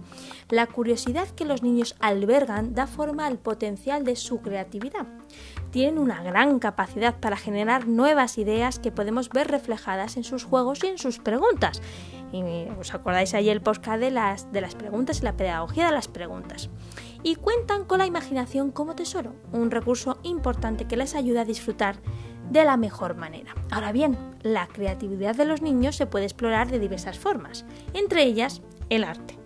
La 0.52 0.68
curiosidad 0.68 1.30
que 1.30 1.46
los 1.46 1.64
niños 1.64 1.96
albergan 2.02 2.76
da 2.76 2.86
forma 2.86 3.26
al 3.26 3.40
potencial 3.40 4.04
de 4.04 4.18
su 4.18 4.42
creatividad. 4.42 5.08
Tienen 5.72 5.98
una 5.98 6.22
gran 6.22 6.60
capacidad 6.60 7.18
para 7.22 7.38
generar 7.38 7.88
nuevas 7.88 8.38
ideas 8.38 8.78
que 8.78 8.92
podemos 8.92 9.30
ver 9.30 9.48
reflejadas 9.48 10.18
en 10.18 10.26
sus 10.26 10.44
juegos 10.44 10.84
y 10.84 10.88
en 10.88 10.98
sus 10.98 11.20
preguntas. 11.20 11.82
Y 12.34 12.44
os 12.78 12.94
acordáis 12.94 13.34
ahí 13.34 13.50
el 13.50 13.62
podcast 13.62 14.02
de 14.02 14.12
las, 14.12 14.52
de 14.52 14.60
las 14.60 14.76
preguntas 14.76 15.22
y 15.22 15.24
la 15.24 15.38
pedagogía 15.38 15.86
de 15.86 15.94
las 15.94 16.10
preguntas. 16.10 16.70
Y 17.24 17.36
cuentan 17.36 17.86
con 17.86 18.00
la 18.00 18.06
imaginación 18.06 18.72
como 18.72 18.94
tesoro, 18.94 19.34
un 19.54 19.72
recurso 19.72 20.20
importante 20.24 20.86
que 20.86 20.98
les 20.98 21.16
ayuda 21.16 21.42
a 21.42 21.46
disfrutar 21.46 21.96
de 22.50 22.66
la 22.66 22.76
mejor 22.76 23.16
manera. 23.16 23.56
Ahora 23.72 23.94
bien, 23.94 24.18
la 24.42 24.68
creatividad 24.68 25.34
de 25.34 25.46
los 25.46 25.62
niños 25.62 25.96
se 25.96 26.08
puede 26.08 26.26
explorar 26.26 26.70
de 26.70 26.80
diversas 26.80 27.18
formas, 27.18 27.64
entre 27.94 28.24
ellas 28.24 28.62
el 28.90 29.06
arte. 29.06 29.41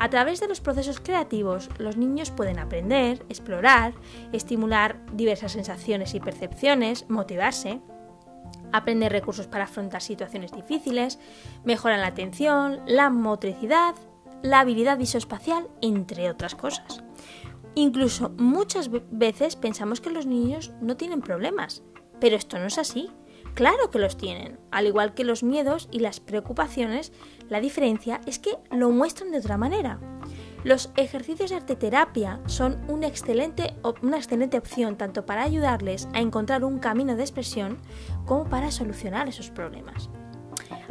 A 0.00 0.08
través 0.08 0.40
de 0.40 0.48
los 0.48 0.62
procesos 0.62 0.98
creativos, 0.98 1.68
los 1.76 1.98
niños 1.98 2.30
pueden 2.30 2.58
aprender, 2.58 3.22
explorar, 3.28 3.92
estimular 4.32 4.98
diversas 5.12 5.52
sensaciones 5.52 6.14
y 6.14 6.20
percepciones, 6.20 7.04
motivarse, 7.10 7.82
aprender 8.72 9.12
recursos 9.12 9.46
para 9.46 9.64
afrontar 9.64 10.00
situaciones 10.00 10.52
difíciles, 10.52 11.18
mejoran 11.64 12.00
la 12.00 12.06
atención, 12.06 12.80
la 12.86 13.10
motricidad, 13.10 13.94
la 14.42 14.60
habilidad 14.60 14.96
visoespacial, 14.96 15.68
entre 15.82 16.30
otras 16.30 16.54
cosas. 16.54 17.04
Incluso 17.74 18.30
muchas 18.38 18.88
veces 19.10 19.54
pensamos 19.54 20.00
que 20.00 20.08
los 20.08 20.24
niños 20.24 20.72
no 20.80 20.96
tienen 20.96 21.20
problemas, 21.20 21.82
pero 22.20 22.36
esto 22.36 22.58
no 22.58 22.68
es 22.68 22.78
así. 22.78 23.10
Claro 23.54 23.90
que 23.90 23.98
los 23.98 24.16
tienen, 24.16 24.58
al 24.70 24.86
igual 24.86 25.14
que 25.14 25.24
los 25.24 25.42
miedos 25.42 25.88
y 25.90 26.00
las 26.00 26.20
preocupaciones, 26.20 27.12
la 27.48 27.60
diferencia 27.60 28.20
es 28.26 28.38
que 28.38 28.56
lo 28.70 28.90
muestran 28.90 29.32
de 29.32 29.38
otra 29.38 29.58
manera. 29.58 29.98
Los 30.62 30.92
ejercicios 30.96 31.50
de 31.50 31.56
arteterapia 31.56 32.40
son 32.46 32.78
una 32.88 33.06
excelente, 33.06 33.74
una 34.02 34.18
excelente 34.18 34.58
opción 34.58 34.96
tanto 34.96 35.24
para 35.24 35.42
ayudarles 35.42 36.08
a 36.12 36.20
encontrar 36.20 36.64
un 36.64 36.78
camino 36.78 37.16
de 37.16 37.22
expresión 37.22 37.78
como 38.26 38.44
para 38.44 38.70
solucionar 38.70 39.28
esos 39.28 39.50
problemas. 39.50 40.10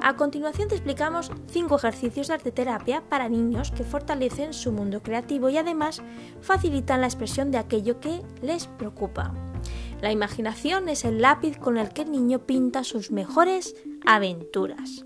A 0.01 0.15
continuación 0.15 0.69
te 0.69 0.75
explicamos 0.75 1.31
5 1.47 1.75
ejercicios 1.75 2.27
de 2.27 2.33
arteterapia 2.35 3.03
para 3.09 3.29
niños 3.29 3.71
que 3.71 3.83
fortalecen 3.83 4.53
su 4.53 4.71
mundo 4.71 5.03
creativo 5.03 5.49
y 5.49 5.57
además 5.57 6.01
facilitan 6.41 7.01
la 7.01 7.07
expresión 7.07 7.51
de 7.51 7.57
aquello 7.57 7.99
que 7.99 8.21
les 8.41 8.67
preocupa. 8.67 9.33
La 10.01 10.11
imaginación 10.11 10.87
es 10.87 11.03
el 11.03 11.21
lápiz 11.21 11.57
con 11.57 11.77
el 11.77 11.89
que 11.89 12.03
el 12.03 12.11
niño 12.11 12.45
pinta 12.45 12.83
sus 12.83 13.11
mejores 13.11 13.75
aventuras. 14.05 15.05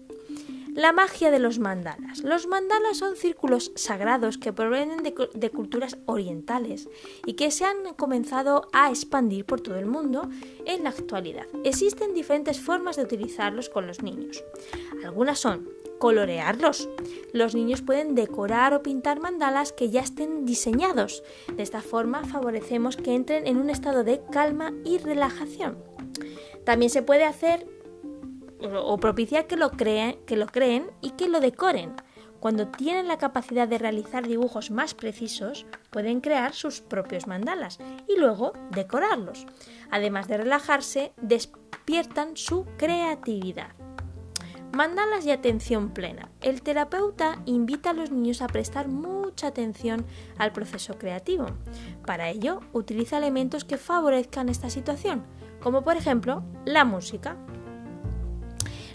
La 0.76 0.92
magia 0.92 1.30
de 1.30 1.38
los 1.38 1.60
mandalas. 1.60 2.24
Los 2.24 2.48
mandalas 2.48 2.98
son 2.98 3.16
círculos 3.16 3.72
sagrados 3.76 4.40
que 4.40 4.54
provienen 4.54 5.04
de, 5.04 5.50
culturas 5.52 5.98
orientales 6.08 6.90
y 7.26 7.34
que 7.34 7.52
se 7.52 7.66
han 7.66 7.94
comenzado 7.96 8.68
a 8.74 8.90
expandir 8.90 9.46
por 9.46 9.62
todo 9.62 9.78
el 9.78 9.86
mundo 9.86 10.30
en 10.66 10.84
la 10.84 10.90
actualidad. 10.90 11.46
Existen 11.64 12.16
diferentes 12.16 12.60
formas 12.60 12.96
de 12.96 13.04
utilizarlos 13.04 13.70
con 13.70 13.86
los 13.86 14.02
niños. 14.02 14.44
Algunas 15.06 15.40
son 15.40 15.70
colorearlos. 16.00 16.90
Los 17.34 17.54
niños 17.54 17.82
pueden 17.82 18.16
decorar 18.16 18.74
o 18.74 18.82
pintar 18.82 19.20
mandalas 19.20 19.74
que 19.74 19.92
ya 19.92 20.02
estén 20.02 20.46
diseñados. 20.46 21.24
De 21.56 21.62
esta 21.62 21.82
forma 21.82 22.26
favorecemos 22.26 22.98
que 22.98 23.14
entren 23.14 23.46
en 23.46 23.58
un 23.58 23.70
estado 23.70 24.04
de 24.04 24.22
calma 24.32 24.74
y 24.84 24.98
relajación. 24.98 25.78
También 26.66 26.90
se 26.90 27.04
puede 27.04 27.26
hacer 27.26 27.68
o 28.64 28.98
propiciar 28.98 29.48
que 29.48 29.58
lo, 29.58 29.72
creen, 29.72 30.18
que 30.26 30.38
lo 30.38 30.48
creen 30.48 30.90
y 31.02 31.12
que 31.12 31.28
lo 31.28 31.40
decoren. 31.40 31.94
Cuando 32.40 32.68
tienen 32.68 33.08
la 33.08 33.18
capacidad 33.18 33.70
de 33.70 33.78
realizar 33.78 34.28
dibujos 34.28 34.70
más 34.70 34.94
precisos, 34.94 35.66
pueden 35.92 36.20
crear 36.20 36.54
sus 36.54 36.82
propios 36.82 37.26
mandalas 37.26 37.80
y 38.06 38.20
luego 38.20 38.52
decorarlos. 38.72 39.46
Además 39.92 40.28
de 40.28 40.38
relajarse, 40.38 41.14
despiertan 41.22 42.36
su 42.36 42.66
creatividad. 42.78 43.70
Mandalas 44.74 45.26
y 45.26 45.32
atención 45.32 45.94
plena. 45.94 46.32
El 46.42 46.64
terapeuta 46.64 47.42
invita 47.46 47.92
a 47.92 47.94
los 47.94 48.12
niños 48.12 48.42
a 48.42 48.48
prestar 48.48 48.88
mucha 48.88 49.48
atención 49.48 50.06
al 50.38 50.52
proceso 50.52 50.98
creativo. 50.98 51.46
Para 52.06 52.30
ello, 52.30 52.60
utiliza 52.74 53.20
elementos 53.20 53.66
que 53.66 53.78
favorezcan 53.78 54.50
esta 54.50 54.70
situación, 54.70 55.24
como 55.62 55.84
por 55.84 55.96
ejemplo 55.96 56.44
la 56.66 56.86
música. 56.86 57.38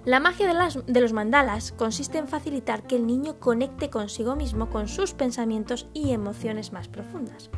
La 0.08 0.20
magia 0.20 0.46
de, 0.86 1.00
los 1.02 1.12
mandalas 1.12 1.72
consiste 1.72 2.16
en 2.16 2.28
facilitar 2.28 2.86
que 2.86 2.96
el 2.96 3.06
niño 3.06 3.38
conecte 3.38 3.90
consigo 3.90 4.36
mismo 4.36 4.70
con 4.70 4.88
sus 4.88 5.12
pensamientos 5.12 5.86
y 5.92 6.12
emociones 6.12 6.72
más 6.72 6.88
profundas. 6.88 7.50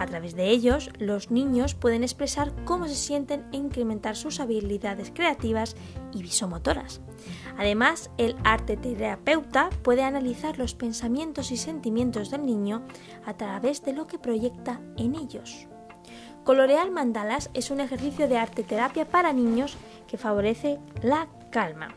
A 0.00 0.04
través 0.06 0.34
de 0.34 0.50
ellos, 0.50 0.90
los 0.98 1.30
niños 1.30 1.76
pueden 1.76 2.02
expresar 2.02 2.52
cómo 2.64 2.88
se 2.88 2.96
sienten 2.96 3.46
e 3.52 3.58
incrementar 3.58 4.16
sus 4.16 4.40
habilidades 4.40 5.12
creativas 5.14 5.76
y 6.12 6.22
visomotoras. 6.22 7.00
Además, 7.58 8.10
el 8.18 8.34
arte 8.42 8.76
terapeuta 8.76 9.70
puede 9.84 10.02
analizar 10.02 10.58
los 10.58 10.74
pensamientos 10.74 11.52
y 11.52 11.56
sentimientos 11.56 12.28
del 12.28 12.44
niño 12.44 12.82
a 13.24 13.36
través 13.36 13.84
de 13.84 13.92
lo 13.92 14.08
que 14.08 14.18
proyecta 14.18 14.80
en 14.96 15.14
ellos. 15.14 15.68
Colorear 16.42 16.90
mandalas 16.90 17.50
es 17.54 17.70
un 17.70 17.78
ejercicio 17.78 18.26
de 18.26 18.36
arte 18.36 18.64
terapia 18.64 19.06
para 19.06 19.32
niños 19.32 19.76
que 20.08 20.18
favorece 20.18 20.78
la 21.00 21.28
calma. 21.54 21.94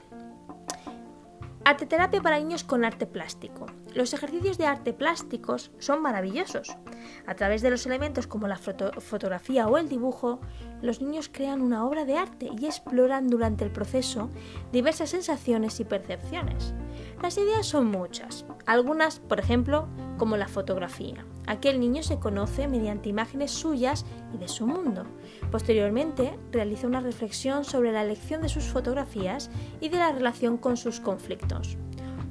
Arteterapia 1.65 2.21
para 2.21 2.37
niños 2.37 2.63
con 2.63 2.85
arte 2.85 3.07
plástico. 3.07 3.65
Los 3.95 4.13
ejercicios 4.13 4.59
de 4.59 4.67
arte 4.67 4.93
plásticos 4.93 5.71
son 5.79 6.03
maravillosos. 6.03 6.77
A 7.25 7.33
través 7.33 7.63
de 7.63 7.71
los 7.71 7.87
elementos 7.87 8.27
como 8.27 8.47
la 8.47 8.57
fotografía 8.59 9.67
o 9.67 9.79
el 9.79 9.89
dibujo, 9.89 10.39
los 10.83 11.01
niños 11.01 11.27
crean 11.33 11.61
una 11.61 11.83
obra 11.87 12.05
de 12.05 12.17
arte 12.17 12.51
y 12.55 12.67
exploran 12.67 13.29
durante 13.29 13.65
el 13.65 13.71
proceso 13.71 14.29
diversas 14.71 15.09
sensaciones 15.09 15.79
y 15.79 15.85
percepciones. 15.85 16.75
Las 17.23 17.35
ideas 17.39 17.65
son 17.65 17.87
muchas. 17.87 18.45
Algunas, 18.67 19.19
por 19.19 19.39
ejemplo, 19.39 19.87
como 20.19 20.37
la 20.37 20.47
fotografía. 20.47 21.25
Aquel 21.47 21.79
niño 21.79 22.03
se 22.03 22.19
conoce 22.19 22.67
mediante 22.67 23.09
imágenes 23.09 23.51
suyas 23.51 24.05
y 24.35 24.37
de 24.37 24.47
su 24.47 24.67
mundo. 24.67 25.07
Posteriormente, 25.51 26.37
realiza 26.51 26.87
una 26.87 26.99
reflexión 26.99 27.63
sobre 27.63 27.91
la 27.91 28.03
elección 28.03 28.41
de 28.41 28.49
sus 28.49 28.65
fotografías 28.65 29.49
y 29.79 29.89
de 29.89 29.97
la 29.97 30.11
relación 30.11 30.57
con 30.57 30.77
sus 30.77 30.99
conflictos. 30.99 31.77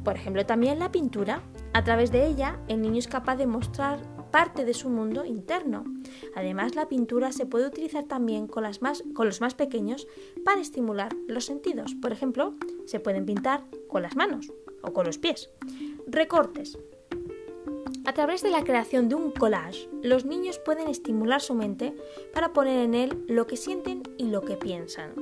Por 0.04 0.16
ejemplo, 0.16 0.46
también 0.46 0.78
la 0.78 0.92
pintura. 0.92 1.42
A 1.72 1.82
través 1.82 2.12
de 2.12 2.26
ella, 2.26 2.58
el 2.68 2.80
niño 2.80 2.98
es 2.98 3.08
capaz 3.08 3.36
de 3.36 3.46
mostrar 3.46 4.00
parte 4.30 4.64
de 4.64 4.74
su 4.74 4.88
mundo 4.88 5.24
interno. 5.24 5.84
Además, 6.34 6.74
la 6.74 6.88
pintura 6.88 7.32
se 7.32 7.46
puede 7.46 7.66
utilizar 7.66 8.04
también 8.04 8.46
con, 8.46 8.64
con 9.14 9.26
los 9.26 9.40
más 9.40 9.54
pequeños 9.54 10.06
para 10.44 10.60
estimular 10.60 11.14
los 11.26 11.44
sentidos. 11.44 11.94
Por 12.00 12.12
ejemplo, 12.12 12.54
se 12.84 13.00
pueden 13.00 13.26
pintar 13.26 13.64
con 13.88 14.02
las 14.02 14.14
manos 14.14 14.52
o 14.82 14.92
con 14.92 15.06
los 15.06 15.18
pies. 15.18 15.50
Recortes. 16.06 16.78
A 18.06 18.12
través 18.12 18.40
de 18.40 18.50
la 18.50 18.62
creación 18.62 19.08
de 19.08 19.16
un 19.16 19.32
collage, 19.32 19.88
los 20.00 20.24
niños 20.24 20.60
pueden 20.60 20.86
estimular 20.86 21.40
su 21.40 21.54
mente 21.54 21.92
para 22.32 22.52
poner 22.52 22.78
en 22.78 22.94
él 22.94 23.24
lo 23.26 23.48
que 23.48 23.56
sienten 23.56 24.04
y 24.16 24.28
lo 24.28 24.42
que 24.42 24.56
piensan. 24.56 25.12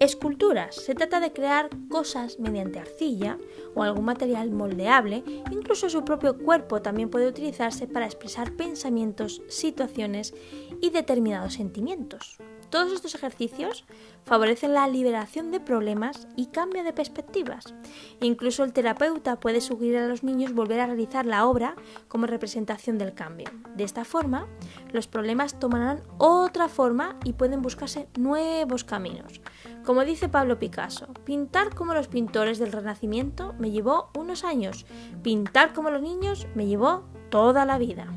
Esculturas. 0.00 0.76
Se 0.76 0.94
trata 0.94 1.20
de 1.20 1.34
crear 1.34 1.68
cosas 1.90 2.38
mediante 2.38 2.78
arcilla 2.78 3.36
o 3.74 3.82
algún 3.82 4.06
material 4.06 4.50
moldeable. 4.50 5.24
Incluso 5.50 5.90
su 5.90 6.06
propio 6.06 6.38
cuerpo 6.38 6.80
también 6.80 7.10
puede 7.10 7.28
utilizarse 7.28 7.86
para 7.86 8.06
expresar 8.06 8.56
pensamientos, 8.56 9.42
situaciones 9.48 10.32
y 10.80 10.88
determinados 10.90 11.52
sentimientos. 11.52 12.38
Todos 12.70 12.92
estos 12.92 13.14
ejercicios 13.14 13.84
favorecen 14.24 14.74
la 14.74 14.88
liberación 14.88 15.50
de 15.50 15.60
problemas 15.60 16.26
y 16.36 16.46
cambio 16.46 16.84
de 16.84 16.92
perspectivas. 16.92 17.74
Incluso 18.20 18.64
el 18.64 18.72
terapeuta 18.72 19.38
puede 19.38 19.60
sugerir 19.60 19.98
a 19.98 20.06
los 20.08 20.22
niños 20.22 20.52
volver 20.52 20.80
a 20.80 20.86
realizar 20.86 21.26
la 21.26 21.46
obra 21.46 21.76
como 22.08 22.26
representación 22.26 22.98
del 22.98 23.14
cambio. 23.14 23.46
De 23.76 23.84
esta 23.84 24.04
forma, 24.04 24.46
los 24.92 25.06
problemas 25.06 25.58
tomarán 25.58 26.02
otra 26.18 26.68
forma 26.68 27.16
y 27.24 27.34
pueden 27.34 27.62
buscarse 27.62 28.08
nuevos 28.18 28.84
caminos. 28.84 29.40
Como 29.84 30.04
dice 30.04 30.28
Pablo 30.28 30.58
Picasso, 30.58 31.06
pintar 31.24 31.74
como 31.74 31.94
los 31.94 32.08
pintores 32.08 32.58
del 32.58 32.72
Renacimiento 32.72 33.54
me 33.58 33.70
llevó 33.70 34.10
unos 34.16 34.44
años, 34.44 34.86
pintar 35.22 35.72
como 35.72 35.90
los 35.90 36.02
niños 36.02 36.48
me 36.54 36.66
llevó 36.66 37.04
toda 37.30 37.64
la 37.64 37.78
vida. 37.78 38.12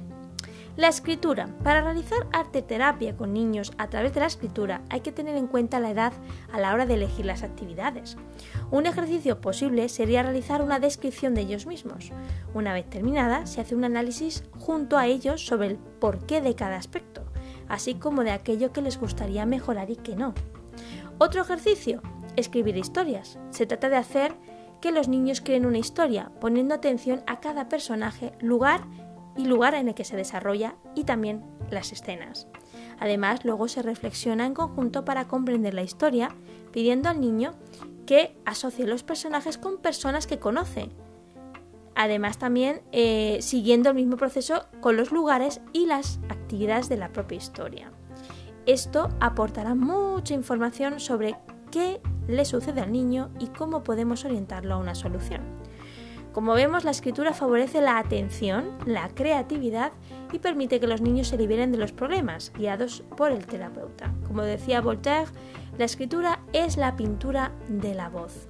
La 0.77 0.87
escritura. 0.87 1.49
Para 1.63 1.81
realizar 1.81 2.27
arte 2.31 2.61
terapia 2.61 3.17
con 3.17 3.33
niños 3.33 3.73
a 3.77 3.89
través 3.89 4.13
de 4.13 4.21
la 4.21 4.27
escritura 4.27 4.81
hay 4.89 5.01
que 5.01 5.11
tener 5.11 5.35
en 5.35 5.47
cuenta 5.47 5.79
la 5.79 5.91
edad 5.91 6.13
a 6.53 6.59
la 6.59 6.73
hora 6.73 6.85
de 6.85 6.93
elegir 6.93 7.25
las 7.25 7.43
actividades. 7.43 8.15
Un 8.71 8.85
ejercicio 8.85 9.41
posible 9.41 9.89
sería 9.89 10.23
realizar 10.23 10.61
una 10.61 10.79
descripción 10.79 11.33
de 11.33 11.41
ellos 11.41 11.65
mismos. 11.65 12.11
Una 12.53 12.73
vez 12.73 12.89
terminada, 12.89 13.45
se 13.45 13.61
hace 13.61 13.75
un 13.75 13.83
análisis 13.83 14.43
junto 14.57 14.97
a 14.97 15.07
ellos 15.07 15.45
sobre 15.45 15.67
el 15.67 15.77
porqué 15.77 16.39
de 16.39 16.55
cada 16.55 16.77
aspecto, 16.77 17.25
así 17.67 17.95
como 17.95 18.23
de 18.23 18.31
aquello 18.31 18.71
que 18.71 18.81
les 18.81 18.99
gustaría 18.99 19.45
mejorar 19.45 19.89
y 19.89 19.97
que 19.97 20.15
no. 20.15 20.33
Otro 21.17 21.41
ejercicio, 21.41 22.01
escribir 22.37 22.77
historias. 22.77 23.37
Se 23.49 23.65
trata 23.65 23.89
de 23.89 23.97
hacer 23.97 24.33
que 24.81 24.91
los 24.91 25.09
niños 25.09 25.41
creen 25.41 25.65
una 25.65 25.77
historia, 25.77 26.31
poniendo 26.39 26.73
atención 26.73 27.21
a 27.27 27.41
cada 27.41 27.67
personaje, 27.67 28.31
lugar 28.39 28.81
y 29.39 29.45
lugar 29.45 29.73
en 29.73 29.87
el 29.87 29.95
que 29.95 30.03
se 30.03 30.17
desarrolla 30.17 30.75
y 30.95 31.05
también 31.05 31.45
las 31.71 31.93
escenas. 31.93 32.47
Además, 32.99 33.45
luego 33.45 33.69
se 33.69 33.81
reflexiona 33.81 34.45
en 34.45 34.53
conjunto 34.53 35.05
para 35.05 35.29
comprender 35.29 35.73
la 35.73 35.81
historia, 35.81 36.35
pidiendo 36.73 37.07
al 37.07 37.21
niño 37.21 37.53
que 38.05 38.35
asocie 38.43 38.85
los 38.85 39.03
personajes 39.03 39.57
con 39.57 39.77
personas 39.77 40.27
que 40.27 40.39
conoce. 40.39 40.89
Además, 41.95 42.37
también 42.37 42.81
eh, 42.91 43.37
siguiendo 43.41 43.89
el 43.89 43.95
mismo 43.95 44.17
proceso 44.17 44.65
con 44.81 44.97
los 44.97 45.13
lugares 45.13 45.61
y 45.71 45.85
las 45.85 46.19
actividades 46.27 46.89
de 46.89 46.97
la 46.97 47.13
propia 47.13 47.37
historia. 47.37 47.93
Esto 48.65 49.07
aportará 49.21 49.73
mucha 49.73 50.33
información 50.33 50.99
sobre 50.99 51.37
qué 51.71 52.01
le 52.27 52.43
sucede 52.43 52.81
al 52.81 52.91
niño 52.91 53.29
y 53.39 53.47
cómo 53.47 53.83
podemos 53.83 54.25
orientarlo 54.25 54.75
a 54.75 54.79
una 54.79 54.95
solución. 54.95 55.41
Como 56.33 56.53
vemos, 56.53 56.83
la 56.83 56.91
escritura 56.91 57.33
favorece 57.33 57.81
la 57.81 57.97
atención, 57.97 58.77
la 58.85 59.09
creatividad 59.09 59.91
y 60.31 60.39
permite 60.39 60.79
que 60.79 60.87
los 60.87 61.01
niños 61.01 61.27
se 61.27 61.37
liberen 61.37 61.71
de 61.71 61.77
los 61.77 61.91
problemas, 61.91 62.51
guiados 62.55 63.03
por 63.17 63.31
el 63.31 63.45
terapeuta. 63.45 64.13
Como 64.27 64.43
decía 64.43 64.81
Voltaire, 64.81 65.31
la 65.77 65.85
escritura 65.85 66.39
es 66.53 66.77
la 66.77 66.95
pintura 66.95 67.51
de 67.67 67.95
la 67.95 68.09
voz. 68.09 68.48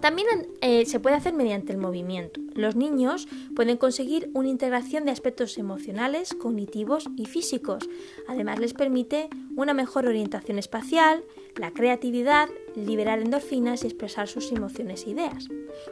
También 0.00 0.26
eh, 0.60 0.86
se 0.86 1.00
puede 1.00 1.16
hacer 1.16 1.32
mediante 1.32 1.72
el 1.72 1.78
movimiento. 1.78 2.40
Los 2.54 2.76
niños 2.76 3.26
pueden 3.54 3.76
conseguir 3.76 4.30
una 4.34 4.48
integración 4.48 5.04
de 5.04 5.10
aspectos 5.10 5.58
emocionales, 5.58 6.34
cognitivos 6.34 7.08
y 7.16 7.26
físicos. 7.26 7.88
Además 8.28 8.58
les 8.58 8.74
permite 8.74 9.28
una 9.56 9.74
mejor 9.74 10.06
orientación 10.06 10.58
espacial, 10.58 11.24
la 11.56 11.72
creatividad, 11.72 12.48
liberar 12.74 13.20
endorfinas 13.20 13.82
y 13.82 13.86
expresar 13.86 14.28
sus 14.28 14.52
emociones 14.52 15.04
e 15.06 15.10
ideas. 15.10 15.48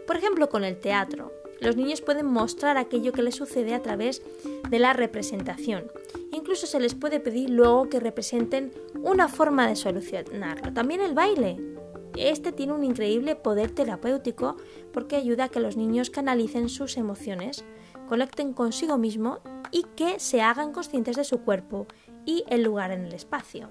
Por 0.07 0.17
ejemplo, 0.17 0.49
con 0.49 0.65
el 0.65 0.79
teatro. 0.79 1.33
Los 1.61 1.77
niños 1.77 2.03
pueden 2.03 2.27
mostrar 2.27 2.77
aquello 2.77 3.13
que 3.13 3.23
les 3.23 3.37
sucede 3.37 3.75
a 3.75 3.83
través 3.83 4.23
de 4.69 4.79
la 4.79 4.93
representación. 4.93 5.91
Incluso 6.33 6.67
se 6.67 6.81
les 6.81 6.95
puede 6.95 7.21
pedir 7.21 7.51
luego 7.51 7.89
que 7.89 8.01
representen 8.01 8.73
una 9.03 9.29
forma 9.29 9.69
de 9.69 9.77
solucionarlo. 9.77 10.73
También 10.73 11.01
el 11.01 11.15
baile. 11.15 11.74
Este 12.17 12.53
tiene 12.53 12.73
un 12.73 12.85
increíble 12.85 13.35
poder 13.35 13.73
terapéutico 13.73 14.57
porque 14.93 15.17
ayuda 15.17 15.45
a 15.45 15.49
que 15.49 15.61
los 15.61 15.77
niños 15.77 16.11
canalicen 16.11 16.69
sus 16.69 16.97
emociones, 16.97 17.65
conecten 18.09 18.53
consigo 18.53 18.99
mismo 18.99 19.41
y 19.71 19.85
que 19.97 20.21
se 20.21 20.41
hagan 20.41 20.73
conscientes 20.73 21.17
de 21.17 21.25
su 21.25 21.41
cuerpo 21.41 21.87
y 22.25 22.45
el 22.49 22.63
lugar 22.63 22.93
en 22.93 23.05
el 23.05 23.13
espacio. 23.13 23.69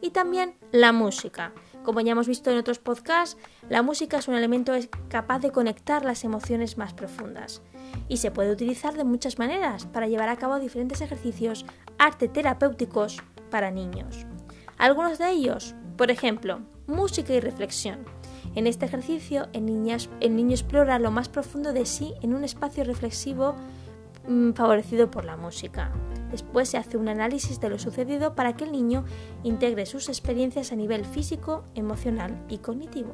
Y 0.00 0.10
también 0.10 0.54
la 0.72 0.92
música. 0.92 1.52
Como 1.82 2.00
ya 2.00 2.12
hemos 2.12 2.28
visto 2.28 2.50
en 2.50 2.58
otros 2.58 2.78
podcasts, 2.78 3.36
la 3.68 3.82
música 3.82 4.18
es 4.18 4.28
un 4.28 4.34
elemento 4.34 4.72
capaz 5.08 5.40
de 5.40 5.50
conectar 5.50 6.04
las 6.04 6.24
emociones 6.24 6.78
más 6.78 6.94
profundas 6.94 7.62
y 8.08 8.18
se 8.18 8.30
puede 8.30 8.52
utilizar 8.52 8.94
de 8.94 9.04
muchas 9.04 9.38
maneras 9.38 9.86
para 9.86 10.08
llevar 10.08 10.28
a 10.28 10.36
cabo 10.36 10.58
diferentes 10.58 11.00
ejercicios 11.00 11.66
arte 11.98 12.28
terapéuticos 12.28 13.18
para 13.50 13.70
niños. 13.70 14.26
Algunos 14.76 15.18
de 15.18 15.30
ellos, 15.30 15.74
por 15.96 16.10
ejemplo, 16.10 16.60
música 16.88 17.34
y 17.34 17.40
reflexión. 17.40 17.98
En 18.54 18.66
este 18.66 18.86
ejercicio, 18.86 19.48
el 19.52 19.66
niño, 19.66 19.96
explora 20.50 20.98
lo 20.98 21.10
más 21.10 21.28
profundo 21.28 21.72
de 21.72 21.86
sí 21.86 22.14
en 22.22 22.34
un 22.34 22.44
espacio 22.44 22.82
reflexivo 22.82 23.54
mm, 24.26 24.52
favorecido 24.52 25.10
por 25.10 25.24
la 25.24 25.36
música. 25.36 25.92
Después 26.30 26.68
se 26.68 26.76
hace 26.76 26.96
un 26.96 27.08
análisis 27.08 27.60
de 27.60 27.70
lo 27.70 27.78
sucedido 27.78 28.34
para 28.34 28.56
que 28.56 28.64
el 28.64 28.72
niño 28.72 29.04
integre 29.44 29.86
sus 29.86 30.08
experiencias 30.08 30.72
a 30.72 30.76
nivel 30.76 31.04
físico, 31.04 31.64
emocional 31.74 32.42
y 32.48 32.58
cognitivo. 32.58 33.12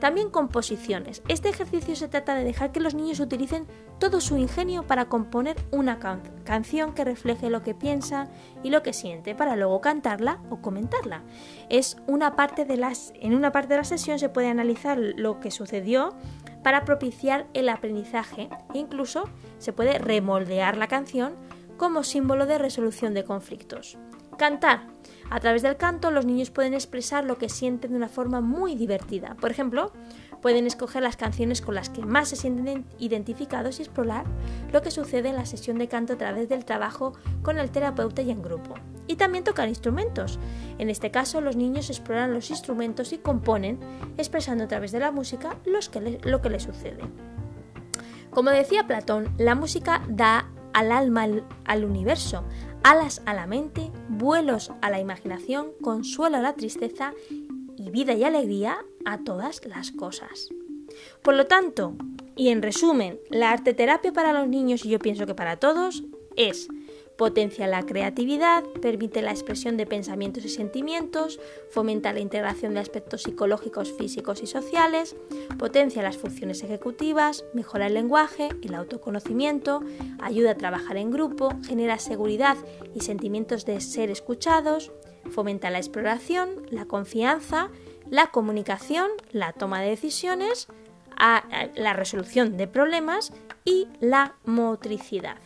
También 0.00 0.30
composiciones. 0.30 1.22
Este 1.28 1.50
ejercicio 1.50 1.94
se 1.94 2.08
trata 2.08 2.34
de 2.34 2.44
dejar 2.44 2.72
que 2.72 2.80
los 2.80 2.94
niños 2.94 3.20
utilicen 3.20 3.66
todo 3.98 4.20
su 4.20 4.38
ingenio 4.38 4.82
para 4.82 5.04
componer 5.04 5.56
una 5.70 5.98
canción 6.44 6.94
que 6.94 7.04
refleje 7.04 7.50
lo 7.50 7.62
que 7.62 7.74
piensa 7.74 8.28
y 8.62 8.70
lo 8.70 8.82
que 8.82 8.94
siente 8.94 9.34
para 9.34 9.56
luego 9.56 9.82
cantarla 9.82 10.40
o 10.48 10.62
comentarla. 10.62 11.22
Es 11.68 11.98
una 12.06 12.34
parte 12.34 12.64
de 12.64 12.78
las, 12.78 13.12
en 13.20 13.34
una 13.34 13.52
parte 13.52 13.74
de 13.74 13.76
la 13.76 13.84
sesión 13.84 14.18
se 14.18 14.30
puede 14.30 14.48
analizar 14.48 14.98
lo 14.98 15.38
que 15.38 15.50
sucedió 15.50 16.14
para 16.64 16.86
propiciar 16.86 17.46
el 17.52 17.68
aprendizaje 17.68 18.48
e 18.74 18.78
incluso 18.78 19.28
se 19.58 19.74
puede 19.74 19.98
remoldear 19.98 20.78
la 20.78 20.88
canción 20.88 21.34
como 21.76 22.04
símbolo 22.04 22.46
de 22.46 22.58
resolución 22.58 23.12
de 23.12 23.24
conflictos. 23.24 23.98
Cantar. 24.38 24.86
A 25.30 25.38
través 25.38 25.62
del 25.62 25.76
canto 25.76 26.10
los 26.10 26.26
niños 26.26 26.50
pueden 26.50 26.74
expresar 26.74 27.24
lo 27.24 27.38
que 27.38 27.48
sienten 27.48 27.92
de 27.92 27.96
una 27.96 28.08
forma 28.08 28.40
muy 28.40 28.74
divertida. 28.74 29.36
Por 29.40 29.52
ejemplo, 29.52 29.92
pueden 30.42 30.66
escoger 30.66 31.02
las 31.02 31.16
canciones 31.16 31.62
con 31.62 31.76
las 31.76 31.88
que 31.88 32.04
más 32.04 32.28
se 32.28 32.36
sienten 32.36 32.84
identificados 32.98 33.78
y 33.78 33.82
explorar 33.82 34.24
lo 34.72 34.82
que 34.82 34.90
sucede 34.90 35.28
en 35.28 35.36
la 35.36 35.46
sesión 35.46 35.78
de 35.78 35.86
canto 35.86 36.14
a 36.14 36.18
través 36.18 36.48
del 36.48 36.64
trabajo 36.64 37.12
con 37.42 37.58
el 37.58 37.70
terapeuta 37.70 38.22
y 38.22 38.30
en 38.32 38.42
grupo. 38.42 38.74
Y 39.06 39.16
también 39.16 39.44
tocar 39.44 39.68
instrumentos. 39.68 40.40
En 40.78 40.90
este 40.90 41.12
caso, 41.12 41.40
los 41.40 41.54
niños 41.54 41.90
exploran 41.90 42.34
los 42.34 42.50
instrumentos 42.50 43.12
y 43.12 43.18
componen, 43.18 43.78
expresando 44.18 44.64
a 44.64 44.68
través 44.68 44.90
de 44.90 44.98
la 44.98 45.12
música 45.12 45.56
lo 46.24 46.42
que 46.42 46.50
les 46.50 46.62
sucede. 46.64 47.02
Como 48.30 48.50
decía 48.50 48.86
Platón, 48.86 49.32
la 49.38 49.54
música 49.54 50.02
da 50.08 50.48
al 50.72 50.92
alma, 50.92 51.26
al 51.64 51.84
universo, 51.84 52.44
alas 52.82 53.22
a 53.26 53.34
la 53.34 53.46
mente, 53.46 53.90
vuelos 54.08 54.72
a 54.80 54.90
la 54.90 55.00
imaginación, 55.00 55.72
consuelo 55.82 56.38
a 56.38 56.40
la 56.40 56.54
tristeza 56.54 57.12
y 57.76 57.90
vida 57.90 58.14
y 58.14 58.24
alegría 58.24 58.78
a 59.04 59.18
todas 59.18 59.64
las 59.66 59.90
cosas. 59.92 60.48
Por 61.22 61.34
lo 61.34 61.46
tanto, 61.46 61.94
y 62.36 62.48
en 62.48 62.62
resumen, 62.62 63.18
la 63.28 63.50
arteterapia 63.50 64.12
para 64.12 64.32
los 64.32 64.48
niños, 64.48 64.84
y 64.84 64.90
yo 64.90 64.98
pienso 64.98 65.26
que 65.26 65.34
para 65.34 65.56
todos, 65.56 66.04
es 66.36 66.68
potencia 67.20 67.66
la 67.66 67.82
creatividad, 67.82 68.64
permite 68.80 69.20
la 69.20 69.30
expresión 69.30 69.76
de 69.76 69.84
pensamientos 69.84 70.42
y 70.46 70.48
sentimientos, 70.48 71.38
fomenta 71.68 72.14
la 72.14 72.20
integración 72.20 72.72
de 72.72 72.80
aspectos 72.80 73.24
psicológicos, 73.24 73.92
físicos 73.92 74.42
y 74.42 74.46
sociales, 74.46 75.16
potencia 75.58 76.02
las 76.02 76.16
funciones 76.16 76.62
ejecutivas, 76.62 77.44
mejora 77.52 77.88
el 77.88 77.92
lenguaje, 77.92 78.48
el 78.62 78.74
autoconocimiento, 78.74 79.82
ayuda 80.18 80.52
a 80.52 80.56
trabajar 80.56 80.96
en 80.96 81.10
grupo, 81.10 81.52
genera 81.68 81.98
seguridad 81.98 82.56
y 82.94 83.00
sentimientos 83.00 83.66
de 83.66 83.82
ser 83.82 84.10
escuchados, 84.10 84.90
fomenta 85.30 85.68
la 85.68 85.76
exploración, 85.76 86.48
la 86.70 86.86
confianza, 86.86 87.68
la 88.08 88.28
comunicación, 88.28 89.10
la 89.30 89.52
toma 89.52 89.82
de 89.82 89.90
decisiones, 89.90 90.68
la 91.74 91.92
resolución 91.92 92.56
de 92.56 92.66
problemas 92.66 93.30
y 93.66 93.88
la 94.00 94.36
motricidad. 94.46 95.36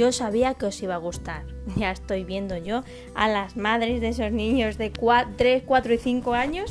Yo 0.00 0.12
sabía 0.12 0.54
que 0.54 0.64
os 0.64 0.82
iba 0.82 0.94
a 0.94 0.98
gustar. 0.98 1.44
Ya 1.76 1.90
estoy 1.90 2.24
viendo 2.24 2.56
yo 2.56 2.82
a 3.14 3.28
las 3.28 3.56
madres 3.56 4.00
de 4.00 4.08
esos 4.08 4.32
niños 4.32 4.78
de 4.78 4.90
3, 4.90 5.62
4 5.64 5.94
y 5.94 5.98
5 5.98 6.32
años 6.32 6.70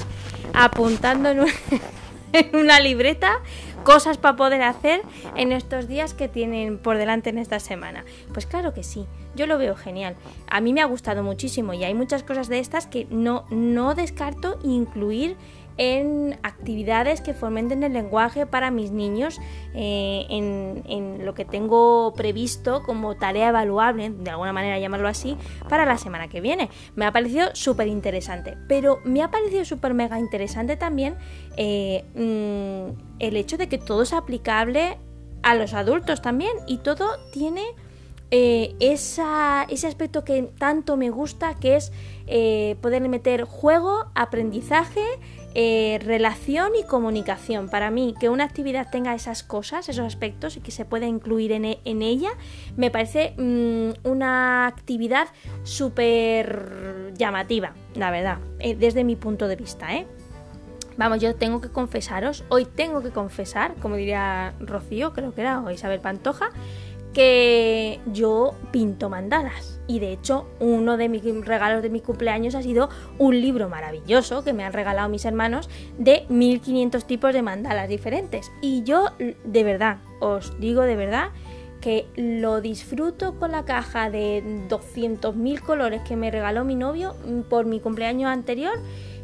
apuntando 0.53 1.29
en, 2.33 2.55
una 2.55 2.79
libreta 2.79 3.39
cosas 3.83 4.17
para 4.17 4.35
poder 4.35 4.63
hacer 4.63 5.01
en 5.35 5.51
estos 5.51 5.87
días 5.87 6.13
que 6.13 6.27
tienen 6.27 6.79
por 6.79 6.97
delante 6.97 7.29
en 7.29 7.37
esta 7.37 7.59
semana. 7.59 8.03
Pues 8.33 8.45
claro 8.47 8.73
que 8.73 8.83
sí, 8.83 9.05
yo 9.35 9.45
lo 9.45 9.57
veo 9.59 9.75
genial. 9.75 10.15
A 10.49 10.59
mí 10.59 10.73
me 10.73 10.81
ha 10.81 10.85
gustado 10.85 11.23
muchísimo 11.23 11.73
y 11.73 11.83
hay 11.83 11.93
muchas 11.93 12.23
cosas 12.23 12.49
de 12.49 12.59
estas 12.59 12.87
que 12.87 13.05
no, 13.11 13.45
no 13.51 13.93
descarto 13.93 14.59
incluir 14.63 15.37
en 15.79 16.37
actividades 16.43 17.21
que 17.21 17.33
fomenten 17.33 17.83
el 17.83 17.93
lenguaje 17.93 18.45
para 18.45 18.69
mis 18.69 18.91
niños 18.91 19.39
eh, 19.73 20.25
en, 20.29 21.25
lo 21.25 21.33
que 21.33 21.45
tengo 21.45 22.13
previsto 22.15 22.83
como 22.83 23.15
tarea 23.15 23.47
evaluable, 23.47 24.09
de 24.09 24.29
alguna 24.29 24.51
manera 24.51 24.77
llamarlo 24.77 25.07
así, 25.07 25.37
para 25.69 25.85
la 25.85 25.97
semana 25.97 26.27
que 26.27 26.41
viene. 26.41 26.69
Me 26.95 27.05
ha 27.05 27.13
parecido 27.13 27.47
súper 27.53 27.87
interesante, 27.87 28.57
pero 28.67 28.99
me 29.05 29.21
ha 29.23 29.31
parecido 29.31 29.63
súper 29.63 29.93
mega 29.93 30.19
interesante 30.19 30.75
también 30.75 31.15
eh, 31.55 32.03
mm, 32.13 33.19
el 33.19 33.37
hecho 33.37 33.57
de 33.57 33.69
que 33.69 33.77
todo 33.77 34.03
es 34.03 34.11
aplicable 34.11 34.97
a 35.43 35.55
los 35.55 35.73
adultos 35.73 36.21
también 36.21 36.51
y 36.67 36.77
todo 36.79 37.07
tiene... 37.31 37.63
Eh, 38.31 38.75
ese 38.79 39.23
aspecto 39.87 40.23
que 40.23 40.43
tanto 40.59 40.97
me 40.97 41.09
gusta, 41.09 41.55
que 41.55 41.77
es 41.77 41.91
poder 42.79 43.09
meter 43.09 43.45
juego, 43.45 44.05
aprendizaje, 44.13 45.03
eh, 45.55 45.99
relación 46.03 46.73
y 46.79 46.83
comunicación. 46.83 47.69
Para 47.69 47.89
mí, 47.91 48.13
que 48.19 48.29
una 48.29 48.43
actividad 48.43 48.89
tenga 48.91 49.15
esas 49.15 49.43
cosas, 49.43 49.89
esos 49.89 50.05
aspectos 50.05 50.57
y 50.57 50.61
que 50.61 50.71
se 50.71 50.85
pueda 50.85 51.07
incluir 51.07 51.51
en, 51.51 51.65
e, 51.65 51.79
ella, 51.85 52.29
me 52.77 52.91
parece 52.91 53.33
mm, 53.37 54.07
una 54.07 54.67
actividad 54.67 55.27
súper 55.63 57.13
llamativa, 57.17 57.73
la 57.95 58.11
verdad, 58.11 58.37
eh, 58.59 58.75
desde 58.75 59.03
mi 59.03 59.15
punto 59.15 59.47
de 59.47 59.55
vista. 59.55 59.95
¿eh? 59.95 60.05
Vamos, 60.99 61.21
yo 61.21 61.33
tengo 61.33 61.61
que 61.61 61.69
confesaros, 61.69 62.43
hoy 62.49 62.65
tengo 62.65 63.01
que 63.01 63.11
confesar, 63.11 63.73
como 63.75 63.95
diría 63.95 64.53
Rocío, 64.59 65.13
creo 65.13 65.33
que 65.33 65.41
era, 65.41 65.61
o 65.61 65.71
Isabel 65.71 66.01
Pantoja, 66.01 66.49
que 67.13 67.99
yo 68.11 68.55
pinto 68.71 69.09
mandalas. 69.09 69.79
Y 69.87 69.99
de 69.99 70.11
hecho, 70.11 70.47
uno 70.59 70.97
de 70.97 71.09
mis 71.09 71.23
regalos 71.45 71.81
de 71.81 71.89
mi 71.89 72.01
cumpleaños 72.01 72.55
ha 72.55 72.61
sido 72.61 72.89
un 73.17 73.41
libro 73.41 73.69
maravilloso 73.69 74.43
que 74.43 74.53
me 74.53 74.63
han 74.63 74.73
regalado 74.73 75.09
mis 75.09 75.25
hermanos 75.25 75.69
de 75.97 76.25
1500 76.29 77.05
tipos 77.05 77.33
de 77.33 77.41
mandalas 77.41 77.89
diferentes. 77.89 78.51
Y 78.61 78.83
yo, 78.83 79.07
de 79.17 79.63
verdad, 79.63 79.97
os 80.19 80.59
digo 80.59 80.83
de 80.83 80.95
verdad, 80.95 81.29
que 81.81 82.07
lo 82.15 82.61
disfruto 82.61 83.39
con 83.39 83.51
la 83.51 83.65
caja 83.65 84.09
de 84.09 84.43
200.000 84.67 85.61
colores 85.61 86.01
que 86.01 86.15
me 86.15 86.29
regaló 86.29 86.65
mi 86.65 86.75
novio 86.75 87.15
por 87.49 87.65
mi 87.65 87.79
cumpleaños 87.79 88.29
anterior 88.29 88.77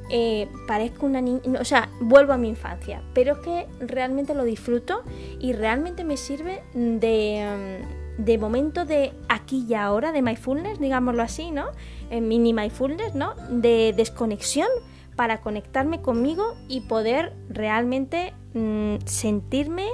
eh, 0.09 0.47
parezco 0.67 1.05
una 1.05 1.21
niña, 1.21 1.41
o 1.59 1.65
sea, 1.65 1.89
vuelvo 1.99 2.33
a 2.33 2.37
mi 2.37 2.49
infancia, 2.49 3.01
pero 3.13 3.33
es 3.33 3.39
que 3.39 3.67
realmente 3.79 4.35
lo 4.35 4.43
disfruto 4.43 5.01
y 5.39 5.53
realmente 5.53 6.03
me 6.03 6.17
sirve 6.17 6.61
de, 6.73 7.81
mm, 8.19 8.23
de 8.23 8.37
momento 8.37 8.85
de 8.85 9.13
aquí 9.29 9.65
y 9.67 9.73
ahora, 9.73 10.11
de 10.11 10.21
mindfulness, 10.21 10.79
digámoslo 10.79 11.23
así, 11.23 11.51
¿no? 11.51 11.67
Eh, 12.11 12.21
mini 12.21 12.53
mindfulness, 12.53 13.15
¿no? 13.15 13.33
De 13.49 13.93
desconexión 13.95 14.67
para 15.15 15.41
conectarme 15.41 16.01
conmigo 16.01 16.55
y 16.67 16.81
poder 16.81 17.33
realmente 17.49 18.33
mm, 18.53 18.97
sentirme 19.05 19.87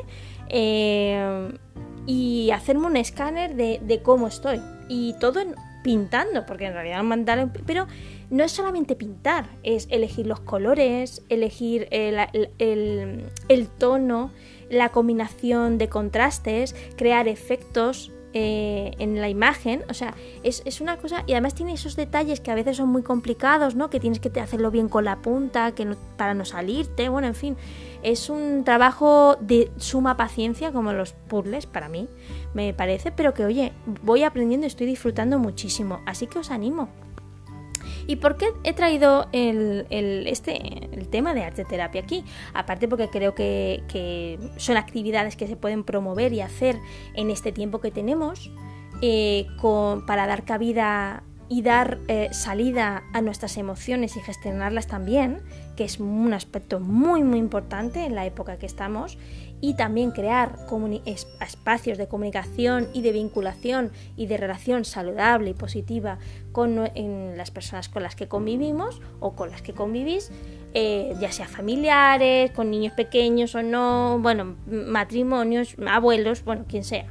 eh, 0.50 1.58
y 2.06 2.52
hacerme 2.52 2.88
un 2.88 2.97
escáner 2.97 3.56
de, 3.56 3.80
de 3.82 4.02
cómo 4.02 4.28
estoy. 4.28 4.60
Y 4.89 5.15
todo 5.19 5.39
pintando, 5.84 6.45
porque 6.45 6.65
en 6.65 6.74
realidad 6.74 7.02
un 7.02 7.52
pero 7.65 7.88
no 8.32 8.46
es 8.46 8.54
solamente 8.54 8.96
pintar, 8.96 9.50
es 9.62 9.88
elegir 9.91 10.26
los 10.26 10.39
colores, 10.39 11.22
elegir 11.30 11.88
el, 11.91 13.67
tono, 13.78 14.32
la 14.70 14.89
combinación 14.89 15.78
de 15.78 15.89
contrastes, 15.89 16.74
crear 16.96 17.28
efectos 17.28 18.12
eh, 18.34 18.91
en 19.00 19.20
la 19.20 19.28
imagen, 19.28 19.84
o 19.89 19.94
sea, 19.94 20.15
es, 20.44 20.80
una 20.80 20.96
cosa, 20.96 21.26
y 21.28 21.34
además 21.34 21.54
tiene 21.54 21.74
esos 21.74 21.98
detalles 21.98 22.39
que 22.39 22.52
a 22.52 22.56
veces 22.56 22.78
son 22.78 22.88
muy 22.88 23.04
complicados, 23.04 23.76
¿no? 23.76 23.89
Que 23.89 24.00
tienes 24.00 24.22
que 24.22 24.39
hacerlo 24.39 24.72
bien 24.72 24.88
con 24.88 25.04
la 25.04 25.17
punta, 25.17 25.74
que 25.74 25.86
para 26.15 26.34
no 26.34 26.46
salirte, 26.46 27.10
bueno, 27.10 27.28
en 27.28 27.36
fin, 27.36 27.58
es 28.02 28.30
un 28.30 28.63
trabajo 28.63 29.36
de 29.41 29.70
suma 29.76 30.15
paciencia, 30.15 30.72
como 30.72 30.94
los 30.94 31.12
puzzles, 31.12 31.65
para 31.65 31.89
mí, 31.89 32.08
me 32.54 32.74
parece, 32.74 33.12
pero 33.12 33.34
que, 33.34 33.44
oye, 33.44 33.74
voy 34.04 34.24
aprendiendo 34.24 34.65
y 34.65 34.70
estoy 34.70 34.88
disfrutando 34.88 35.38
muchísimo, 35.38 36.00
así 36.06 36.28
que 36.28 36.39
os 36.39 36.50
animo. 36.50 36.88
¿Y 38.08 38.18
por 38.18 38.38
qué 38.38 38.48
he 38.64 38.74
traído 38.74 39.28
el, 39.32 39.86
este, 40.28 40.90
el 40.94 41.08
tema 41.08 41.34
de 41.34 41.44
arte 41.44 41.66
terapia 41.66 42.02
aquí? 42.02 42.24
Aparte 42.54 42.88
porque 42.88 43.10
creo 43.10 43.36
que, 43.36 44.40
son 44.58 44.78
actividades 44.78 45.36
que 45.36 45.48
se 45.48 45.56
pueden 45.56 45.84
promover 45.84 46.34
y 46.34 46.42
hacer 46.42 46.78
en 47.16 47.30
este 47.30 47.52
tiempo 47.52 47.80
que 47.80 47.92
tenemos 47.92 48.52
eh, 49.02 49.48
para 50.06 50.28
dar 50.28 50.44
cabida 50.44 51.24
y 51.52 51.64
dar 51.64 52.00
eh, 52.08 52.30
salida 52.32 53.04
a 53.12 53.22
nuestras 53.22 53.58
emociones 53.58 54.16
y 54.16 54.22
gestionarlas 54.22 54.88
también, 54.88 55.42
que 55.76 55.84
es 55.84 56.00
un 56.00 56.34
aspecto 56.34 56.80
muy 56.80 57.24
muy 57.24 57.40
importante 57.40 58.06
en 58.06 58.16
la 58.16 58.26
época 58.26 58.58
que 58.58 58.66
estamos, 58.66 59.18
y 59.62 59.76
también 59.76 60.12
crear 60.12 60.58
espacios 61.06 61.97
de 62.00 62.08
comunicación 62.08 62.88
y 62.93 63.04
de 63.04 63.12
vinculación 63.12 63.91
y 64.17 64.26
de 64.26 64.38
relación 64.38 64.84
saludable 64.84 65.52
y 65.52 65.54
positiva 65.54 66.17
con 66.52 66.76
las 67.38 67.52
personas 67.52 67.88
con 67.88 68.04
las 68.04 68.15
que 68.15 68.28
convivimos 68.28 69.00
o 69.19 69.36
con 69.36 69.52
las 69.52 69.62
que 69.62 69.74
convivís, 69.74 70.32
eh, 70.74 71.13
ya 71.21 71.32
sea 71.32 71.47
familiares, 71.47 72.52
con 72.52 72.71
niños 72.71 72.93
pequeños 72.93 73.54
o 73.56 73.62
no, 73.62 74.19
bueno, 74.19 74.56
matrimonios, 74.65 75.76
abuelos, 75.88 76.43
bueno, 76.43 76.65
quien 76.67 76.84
sea. 76.84 77.06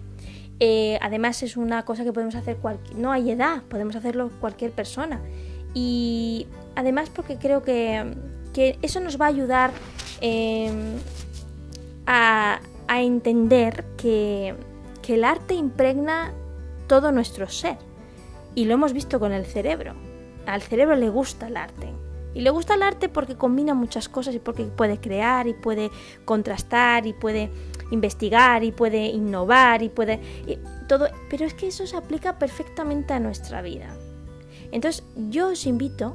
Eh, 0.59 0.99
además 1.01 1.43
es 1.43 1.57
una 1.57 1.85
cosa 1.85 2.05
que 2.05 2.13
podemos 2.13 2.35
hacer 2.35 2.57
cualquier, 2.57 2.99
no 2.99 3.13
hay 3.13 3.31
edad, 3.31 3.63
podemos 3.63 3.97
hacerlo 3.97 4.31
cualquier 4.41 4.73
persona. 4.73 5.21
Y 5.73 6.49
además 6.75 7.11
porque 7.11 7.37
creo 7.37 7.63
que, 7.63 8.15
eso 8.83 9.01
nos 9.01 9.19
va 9.19 9.27
a 9.27 9.29
ayudar 9.29 9.71
em, 10.21 10.97
a, 12.07 12.61
entender 12.89 13.85
que, 13.97 14.55
que 15.01 15.15
el 15.15 15.25
arte 15.25 15.55
impregna 15.55 16.35
todo 16.89 17.13
nuestro 17.13 17.49
ser. 17.49 17.79
Y 18.55 18.65
lo 18.65 18.75
hemos 18.75 18.93
visto 18.93 19.21
con 19.21 19.33
el 19.33 19.47
cerebro. 19.47 19.95
Al 20.47 20.61
cerebro 20.61 20.97
le 20.97 21.09
gusta 21.09 21.47
el 21.47 21.57
arte. 21.57 21.93
Y 22.35 22.41
le 22.41 22.51
gusta 22.51 22.75
el 22.75 22.83
arte 22.83 23.09
porque 23.09 23.37
combina 23.37 23.75
muchas 23.75 24.09
cosas 24.09 24.35
y 24.35 24.39
porque 24.39 24.65
puede 24.65 24.99
crear 24.99 25.47
y 25.49 25.55
puede 25.55 25.91
contrastar 26.25 27.07
y 27.07 27.13
puede 27.13 27.51
investigar 27.91 28.63
y 28.63 28.73
puede 28.73 29.07
innovar 29.07 29.83
y 29.83 29.89
puede 29.89 30.21
todo, 30.89 31.09
pero 31.29 31.45
es 31.45 31.55
que 31.55 31.69
eso 31.69 31.87
se 31.87 31.97
aplica 31.97 32.39
perfectamente 32.39 33.15
a 33.15 33.21
nuestra 33.21 33.63
vida. 33.63 33.95
Entonces, 34.73 35.05
yo 35.29 35.49
os 35.49 35.67
invito, 35.67 36.15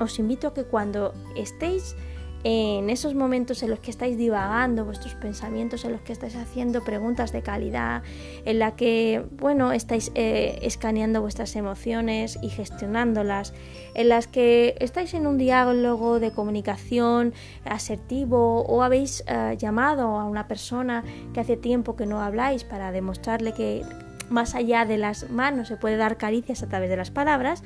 os 0.00 0.18
invito 0.18 0.48
a 0.48 0.54
que 0.54 0.64
cuando 0.64 1.14
estéis 1.36 1.96
en 2.42 2.88
esos 2.88 3.14
momentos 3.14 3.62
en 3.62 3.70
los 3.70 3.80
que 3.80 3.90
estáis 3.90 4.16
divagando 4.16 4.84
vuestros 4.84 5.14
pensamientos, 5.14 5.84
en 5.84 5.92
los 5.92 6.00
que 6.00 6.12
estáis 6.12 6.36
haciendo 6.36 6.82
preguntas 6.82 7.32
de 7.32 7.42
calidad, 7.42 8.02
en 8.44 8.58
la 8.58 8.76
que, 8.76 9.24
bueno, 9.32 9.72
estáis 9.72 10.10
eh, 10.14 10.58
escaneando 10.62 11.20
vuestras 11.20 11.54
emociones 11.56 12.38
y 12.42 12.48
gestionándolas, 12.48 13.52
en 13.94 14.08
las 14.08 14.26
que 14.26 14.74
estáis 14.80 15.12
en 15.14 15.26
un 15.26 15.36
diálogo 15.36 16.18
de 16.18 16.30
comunicación 16.30 17.34
asertivo 17.64 18.62
o 18.62 18.82
habéis 18.82 19.22
eh, 19.26 19.56
llamado 19.58 20.18
a 20.18 20.24
una 20.24 20.48
persona 20.48 21.04
que 21.34 21.40
hace 21.40 21.56
tiempo 21.56 21.96
que 21.96 22.06
no 22.06 22.22
habláis 22.22 22.64
para 22.64 22.92
demostrarle 22.92 23.52
que 23.52 23.82
más 24.30 24.54
allá 24.54 24.84
de 24.86 24.96
las 24.96 25.28
manos 25.28 25.68
se 25.68 25.76
puede 25.76 25.96
dar 25.96 26.16
caricias 26.16 26.62
a 26.62 26.68
través 26.68 26.88
de 26.88 26.96
las 26.96 27.10
palabras, 27.10 27.62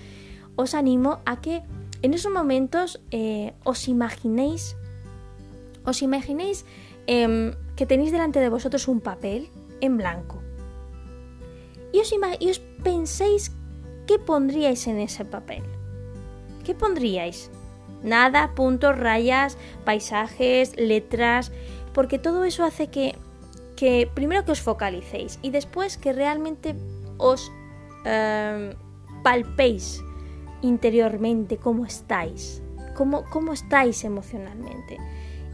os 0.56 0.74
animo 0.74 1.20
a 1.26 1.40
que 1.40 1.62
en 2.04 2.12
esos 2.12 2.30
momentos 2.30 3.00
eh, 3.10 3.54
os 3.64 3.88
imaginéis 3.88 4.76
os 5.86 6.02
imaginéis 6.02 6.66
em, 7.06 7.56
que 7.76 7.86
tenéis 7.86 8.12
delante 8.12 8.40
de 8.40 8.52
vosotros 8.52 8.88
un 8.88 9.00
papel 9.00 9.48
en 9.80 9.96
blanco. 9.96 10.42
Y 11.92 12.00
os, 12.00 12.60
penséis 12.82 13.52
qué 14.06 14.18
pondríais 14.18 14.86
en 14.86 14.98
ese 14.98 15.24
papel. 15.24 15.62
¿Qué 16.64 16.74
pondríais? 16.74 17.50
Nada, 18.02 18.52
puntos, 18.54 18.98
rayas, 18.98 19.56
paisajes, 19.84 20.76
letras, 20.76 21.52
porque 21.94 22.18
todo 22.18 22.44
eso 22.44 22.64
hace 22.64 22.88
que, 22.88 23.16
que 23.76 24.10
primero 24.12 24.44
que 24.44 24.52
os 24.52 24.60
focalicéis 24.60 25.38
y 25.40 25.50
después 25.50 25.96
que 25.96 26.12
realmente 26.12 26.74
os 27.16 27.50
em, 28.04 28.76
palpéis 29.22 30.04
interiormente 30.64 31.58
cómo 31.58 31.84
estáis, 31.84 32.62
cómo, 32.94 33.24
cómo 33.30 33.52
estáis 33.52 34.04
emocionalmente. 34.04 34.98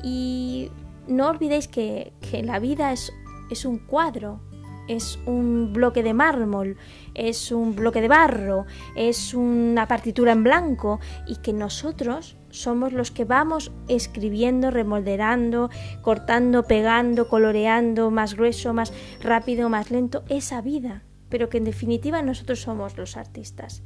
Y 0.03 0.71
no 1.09 1.29
olvidéis 1.29 1.69
que, 1.69 2.13
la 2.45 2.59
vida 2.59 2.93
es, 2.93 3.13
es 3.51 3.65
un 3.65 3.79
cuadro, 3.79 4.41
es 4.87 5.19
un 5.27 5.73
bloque 5.73 6.03
de 6.03 6.15
mármol, 6.15 6.77
es 7.15 7.51
un 7.51 7.75
bloque 7.75 8.01
de 8.01 8.09
barro, 8.09 8.67
es 8.97 9.35
una 9.35 9.87
partitura 9.89 10.33
en 10.33 10.45
blanco 10.45 11.01
y 11.27 11.37
que 11.37 11.53
nosotros 11.53 12.37
somos 12.51 12.93
los 12.93 13.11
que 13.11 13.25
vamos 13.25 13.73
escribiendo, 13.89 14.71
remolderando, 14.71 15.71
cortando, 16.03 16.65
pegando, 16.65 17.29
coloreando, 17.29 18.11
más 18.11 18.35
grueso, 18.35 18.73
más 18.75 18.93
rápido, 19.21 19.69
más 19.69 19.91
lento, 19.91 20.25
esa 20.29 20.61
vida, 20.61 21.03
pero 21.29 21.49
que 21.49 21.59
en 21.59 21.65
definitiva 21.65 22.23
nosotros 22.23 22.61
somos 22.61 22.97
los 22.97 23.17
artistas. 23.17 23.83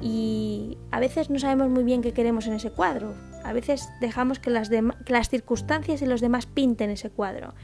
Y 0.00 0.78
a 0.90 1.00
veces 1.00 1.30
no 1.30 1.38
sabemos 1.38 1.68
muy 1.68 1.82
bien 1.82 2.02
qué 2.02 2.12
queremos 2.12 2.46
en 2.46 2.52
ese 2.52 2.70
cuadro, 2.70 3.14
a 3.44 3.52
veces 3.52 3.88
dejamos 4.00 4.38
que 4.38 4.50
las, 4.50 4.68
que 4.68 5.12
las 5.12 5.28
circunstancias 5.28 6.02
y 6.02 6.06
los 6.06 6.20
demás 6.20 6.46
pinten 6.46 6.90
ese 6.90 7.10
cuadro. 7.10 7.54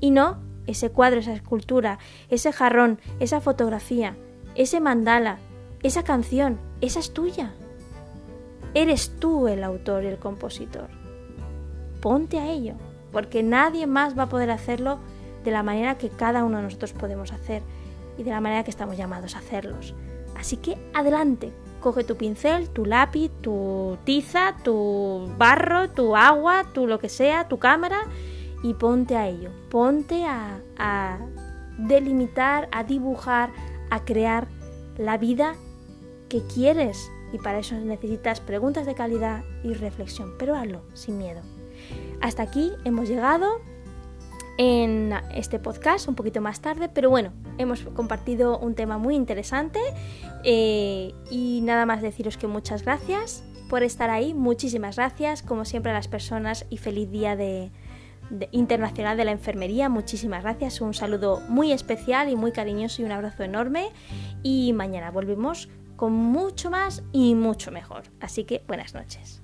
Y 0.00 0.10
no 0.10 0.38
ese 0.66 0.90
cuadro, 0.90 1.20
esa 1.20 1.34
escultura, 1.34 1.98
ese 2.30 2.52
jarrón, 2.52 2.98
esa 3.20 3.40
fotografía, 3.40 4.16
ese 4.54 4.80
mandala, 4.80 5.38
esa 5.82 6.02
canción, 6.02 6.58
esa 6.80 7.00
es 7.00 7.12
tuya. 7.12 7.52
Eres 8.72 9.16
tú 9.20 9.48
el 9.48 9.62
autor 9.62 10.04
y 10.04 10.06
el 10.06 10.18
compositor. 10.18 10.88
Ponte 12.00 12.38
a 12.38 12.50
ello, 12.50 12.74
porque 13.12 13.42
nadie 13.42 13.86
más 13.86 14.18
va 14.18 14.24
a 14.24 14.28
poder 14.28 14.50
hacerlo 14.50 14.98
de 15.44 15.50
la 15.50 15.62
manera 15.62 15.98
que 15.98 16.08
cada 16.08 16.44
uno 16.44 16.56
de 16.56 16.64
nosotros 16.64 16.92
podemos 16.92 17.32
hacer 17.32 17.62
y 18.16 18.22
de 18.22 18.30
la 18.30 18.40
manera 18.40 18.64
que 18.64 18.70
estamos 18.70 18.96
llamados 18.96 19.36
a 19.36 19.40
hacerlos. 19.40 19.94
Así 20.36 20.56
que 20.56 20.76
adelante, 20.94 21.52
coge 21.84 22.02
tu 22.02 22.16
pincel, 22.16 22.70
tu 22.70 22.86
lápiz, 22.86 23.30
tu 23.42 23.98
tiza, 24.04 24.56
tu 24.64 25.30
barro, 25.36 25.90
tu 25.90 26.16
agua, 26.16 26.64
tu 26.72 26.86
lo 26.86 26.98
que 26.98 27.10
sea, 27.10 27.46
tu 27.46 27.58
cámara 27.58 27.98
y 28.62 28.72
ponte 28.72 29.16
a 29.16 29.28
ello. 29.28 29.50
Ponte 29.70 30.24
a, 30.24 30.62
a 30.78 31.18
delimitar, 31.76 32.70
a 32.72 32.84
dibujar, 32.84 33.50
a 33.90 34.02
crear 34.06 34.48
la 34.96 35.18
vida 35.18 35.56
que 36.30 36.40
quieres. 36.46 37.10
Y 37.34 37.38
para 37.38 37.58
eso 37.58 37.74
necesitas 37.74 38.40
preguntas 38.40 38.86
de 38.86 38.94
calidad 38.94 39.44
y 39.62 39.74
reflexión. 39.74 40.32
Pero 40.38 40.56
hazlo 40.56 40.80
sin 40.94 41.18
miedo. 41.18 41.42
Hasta 42.22 42.44
aquí 42.44 42.72
hemos 42.84 43.10
llegado 43.10 43.60
en 44.58 45.12
este 45.32 45.58
podcast 45.58 46.08
un 46.08 46.14
poquito 46.14 46.40
más 46.40 46.60
tarde, 46.60 46.88
pero 46.88 47.10
bueno, 47.10 47.32
hemos 47.58 47.80
compartido 47.80 48.58
un 48.58 48.74
tema 48.74 48.98
muy 48.98 49.14
interesante 49.14 49.80
eh, 50.44 51.12
y 51.30 51.60
nada 51.62 51.86
más 51.86 52.02
deciros 52.02 52.36
que 52.36 52.46
muchas 52.46 52.84
gracias 52.84 53.44
por 53.68 53.82
estar 53.82 54.10
ahí, 54.10 54.34
muchísimas 54.34 54.96
gracias 54.96 55.42
como 55.42 55.64
siempre 55.64 55.90
a 55.90 55.94
las 55.94 56.08
personas 56.08 56.66
y 56.70 56.78
feliz 56.78 57.10
día 57.10 57.36
de, 57.36 57.72
Internacional 58.52 59.16
de 59.16 59.24
la 59.24 59.32
Enfermería, 59.32 59.88
muchísimas 59.88 60.42
gracias, 60.42 60.80
un 60.80 60.94
saludo 60.94 61.42
muy 61.48 61.72
especial 61.72 62.30
y 62.30 62.36
muy 62.36 62.52
cariñoso 62.52 63.02
y 63.02 63.04
un 63.04 63.12
abrazo 63.12 63.42
enorme. 63.42 63.90
Y 64.42 64.72
mañana 64.72 65.10
volvemos 65.10 65.68
con 65.96 66.12
mucho 66.12 66.70
más 66.70 67.02
y 67.12 67.34
mucho 67.34 67.70
mejor, 67.70 68.04
así 68.20 68.44
que 68.44 68.64
buenas 68.66 68.94
noches. 68.94 69.42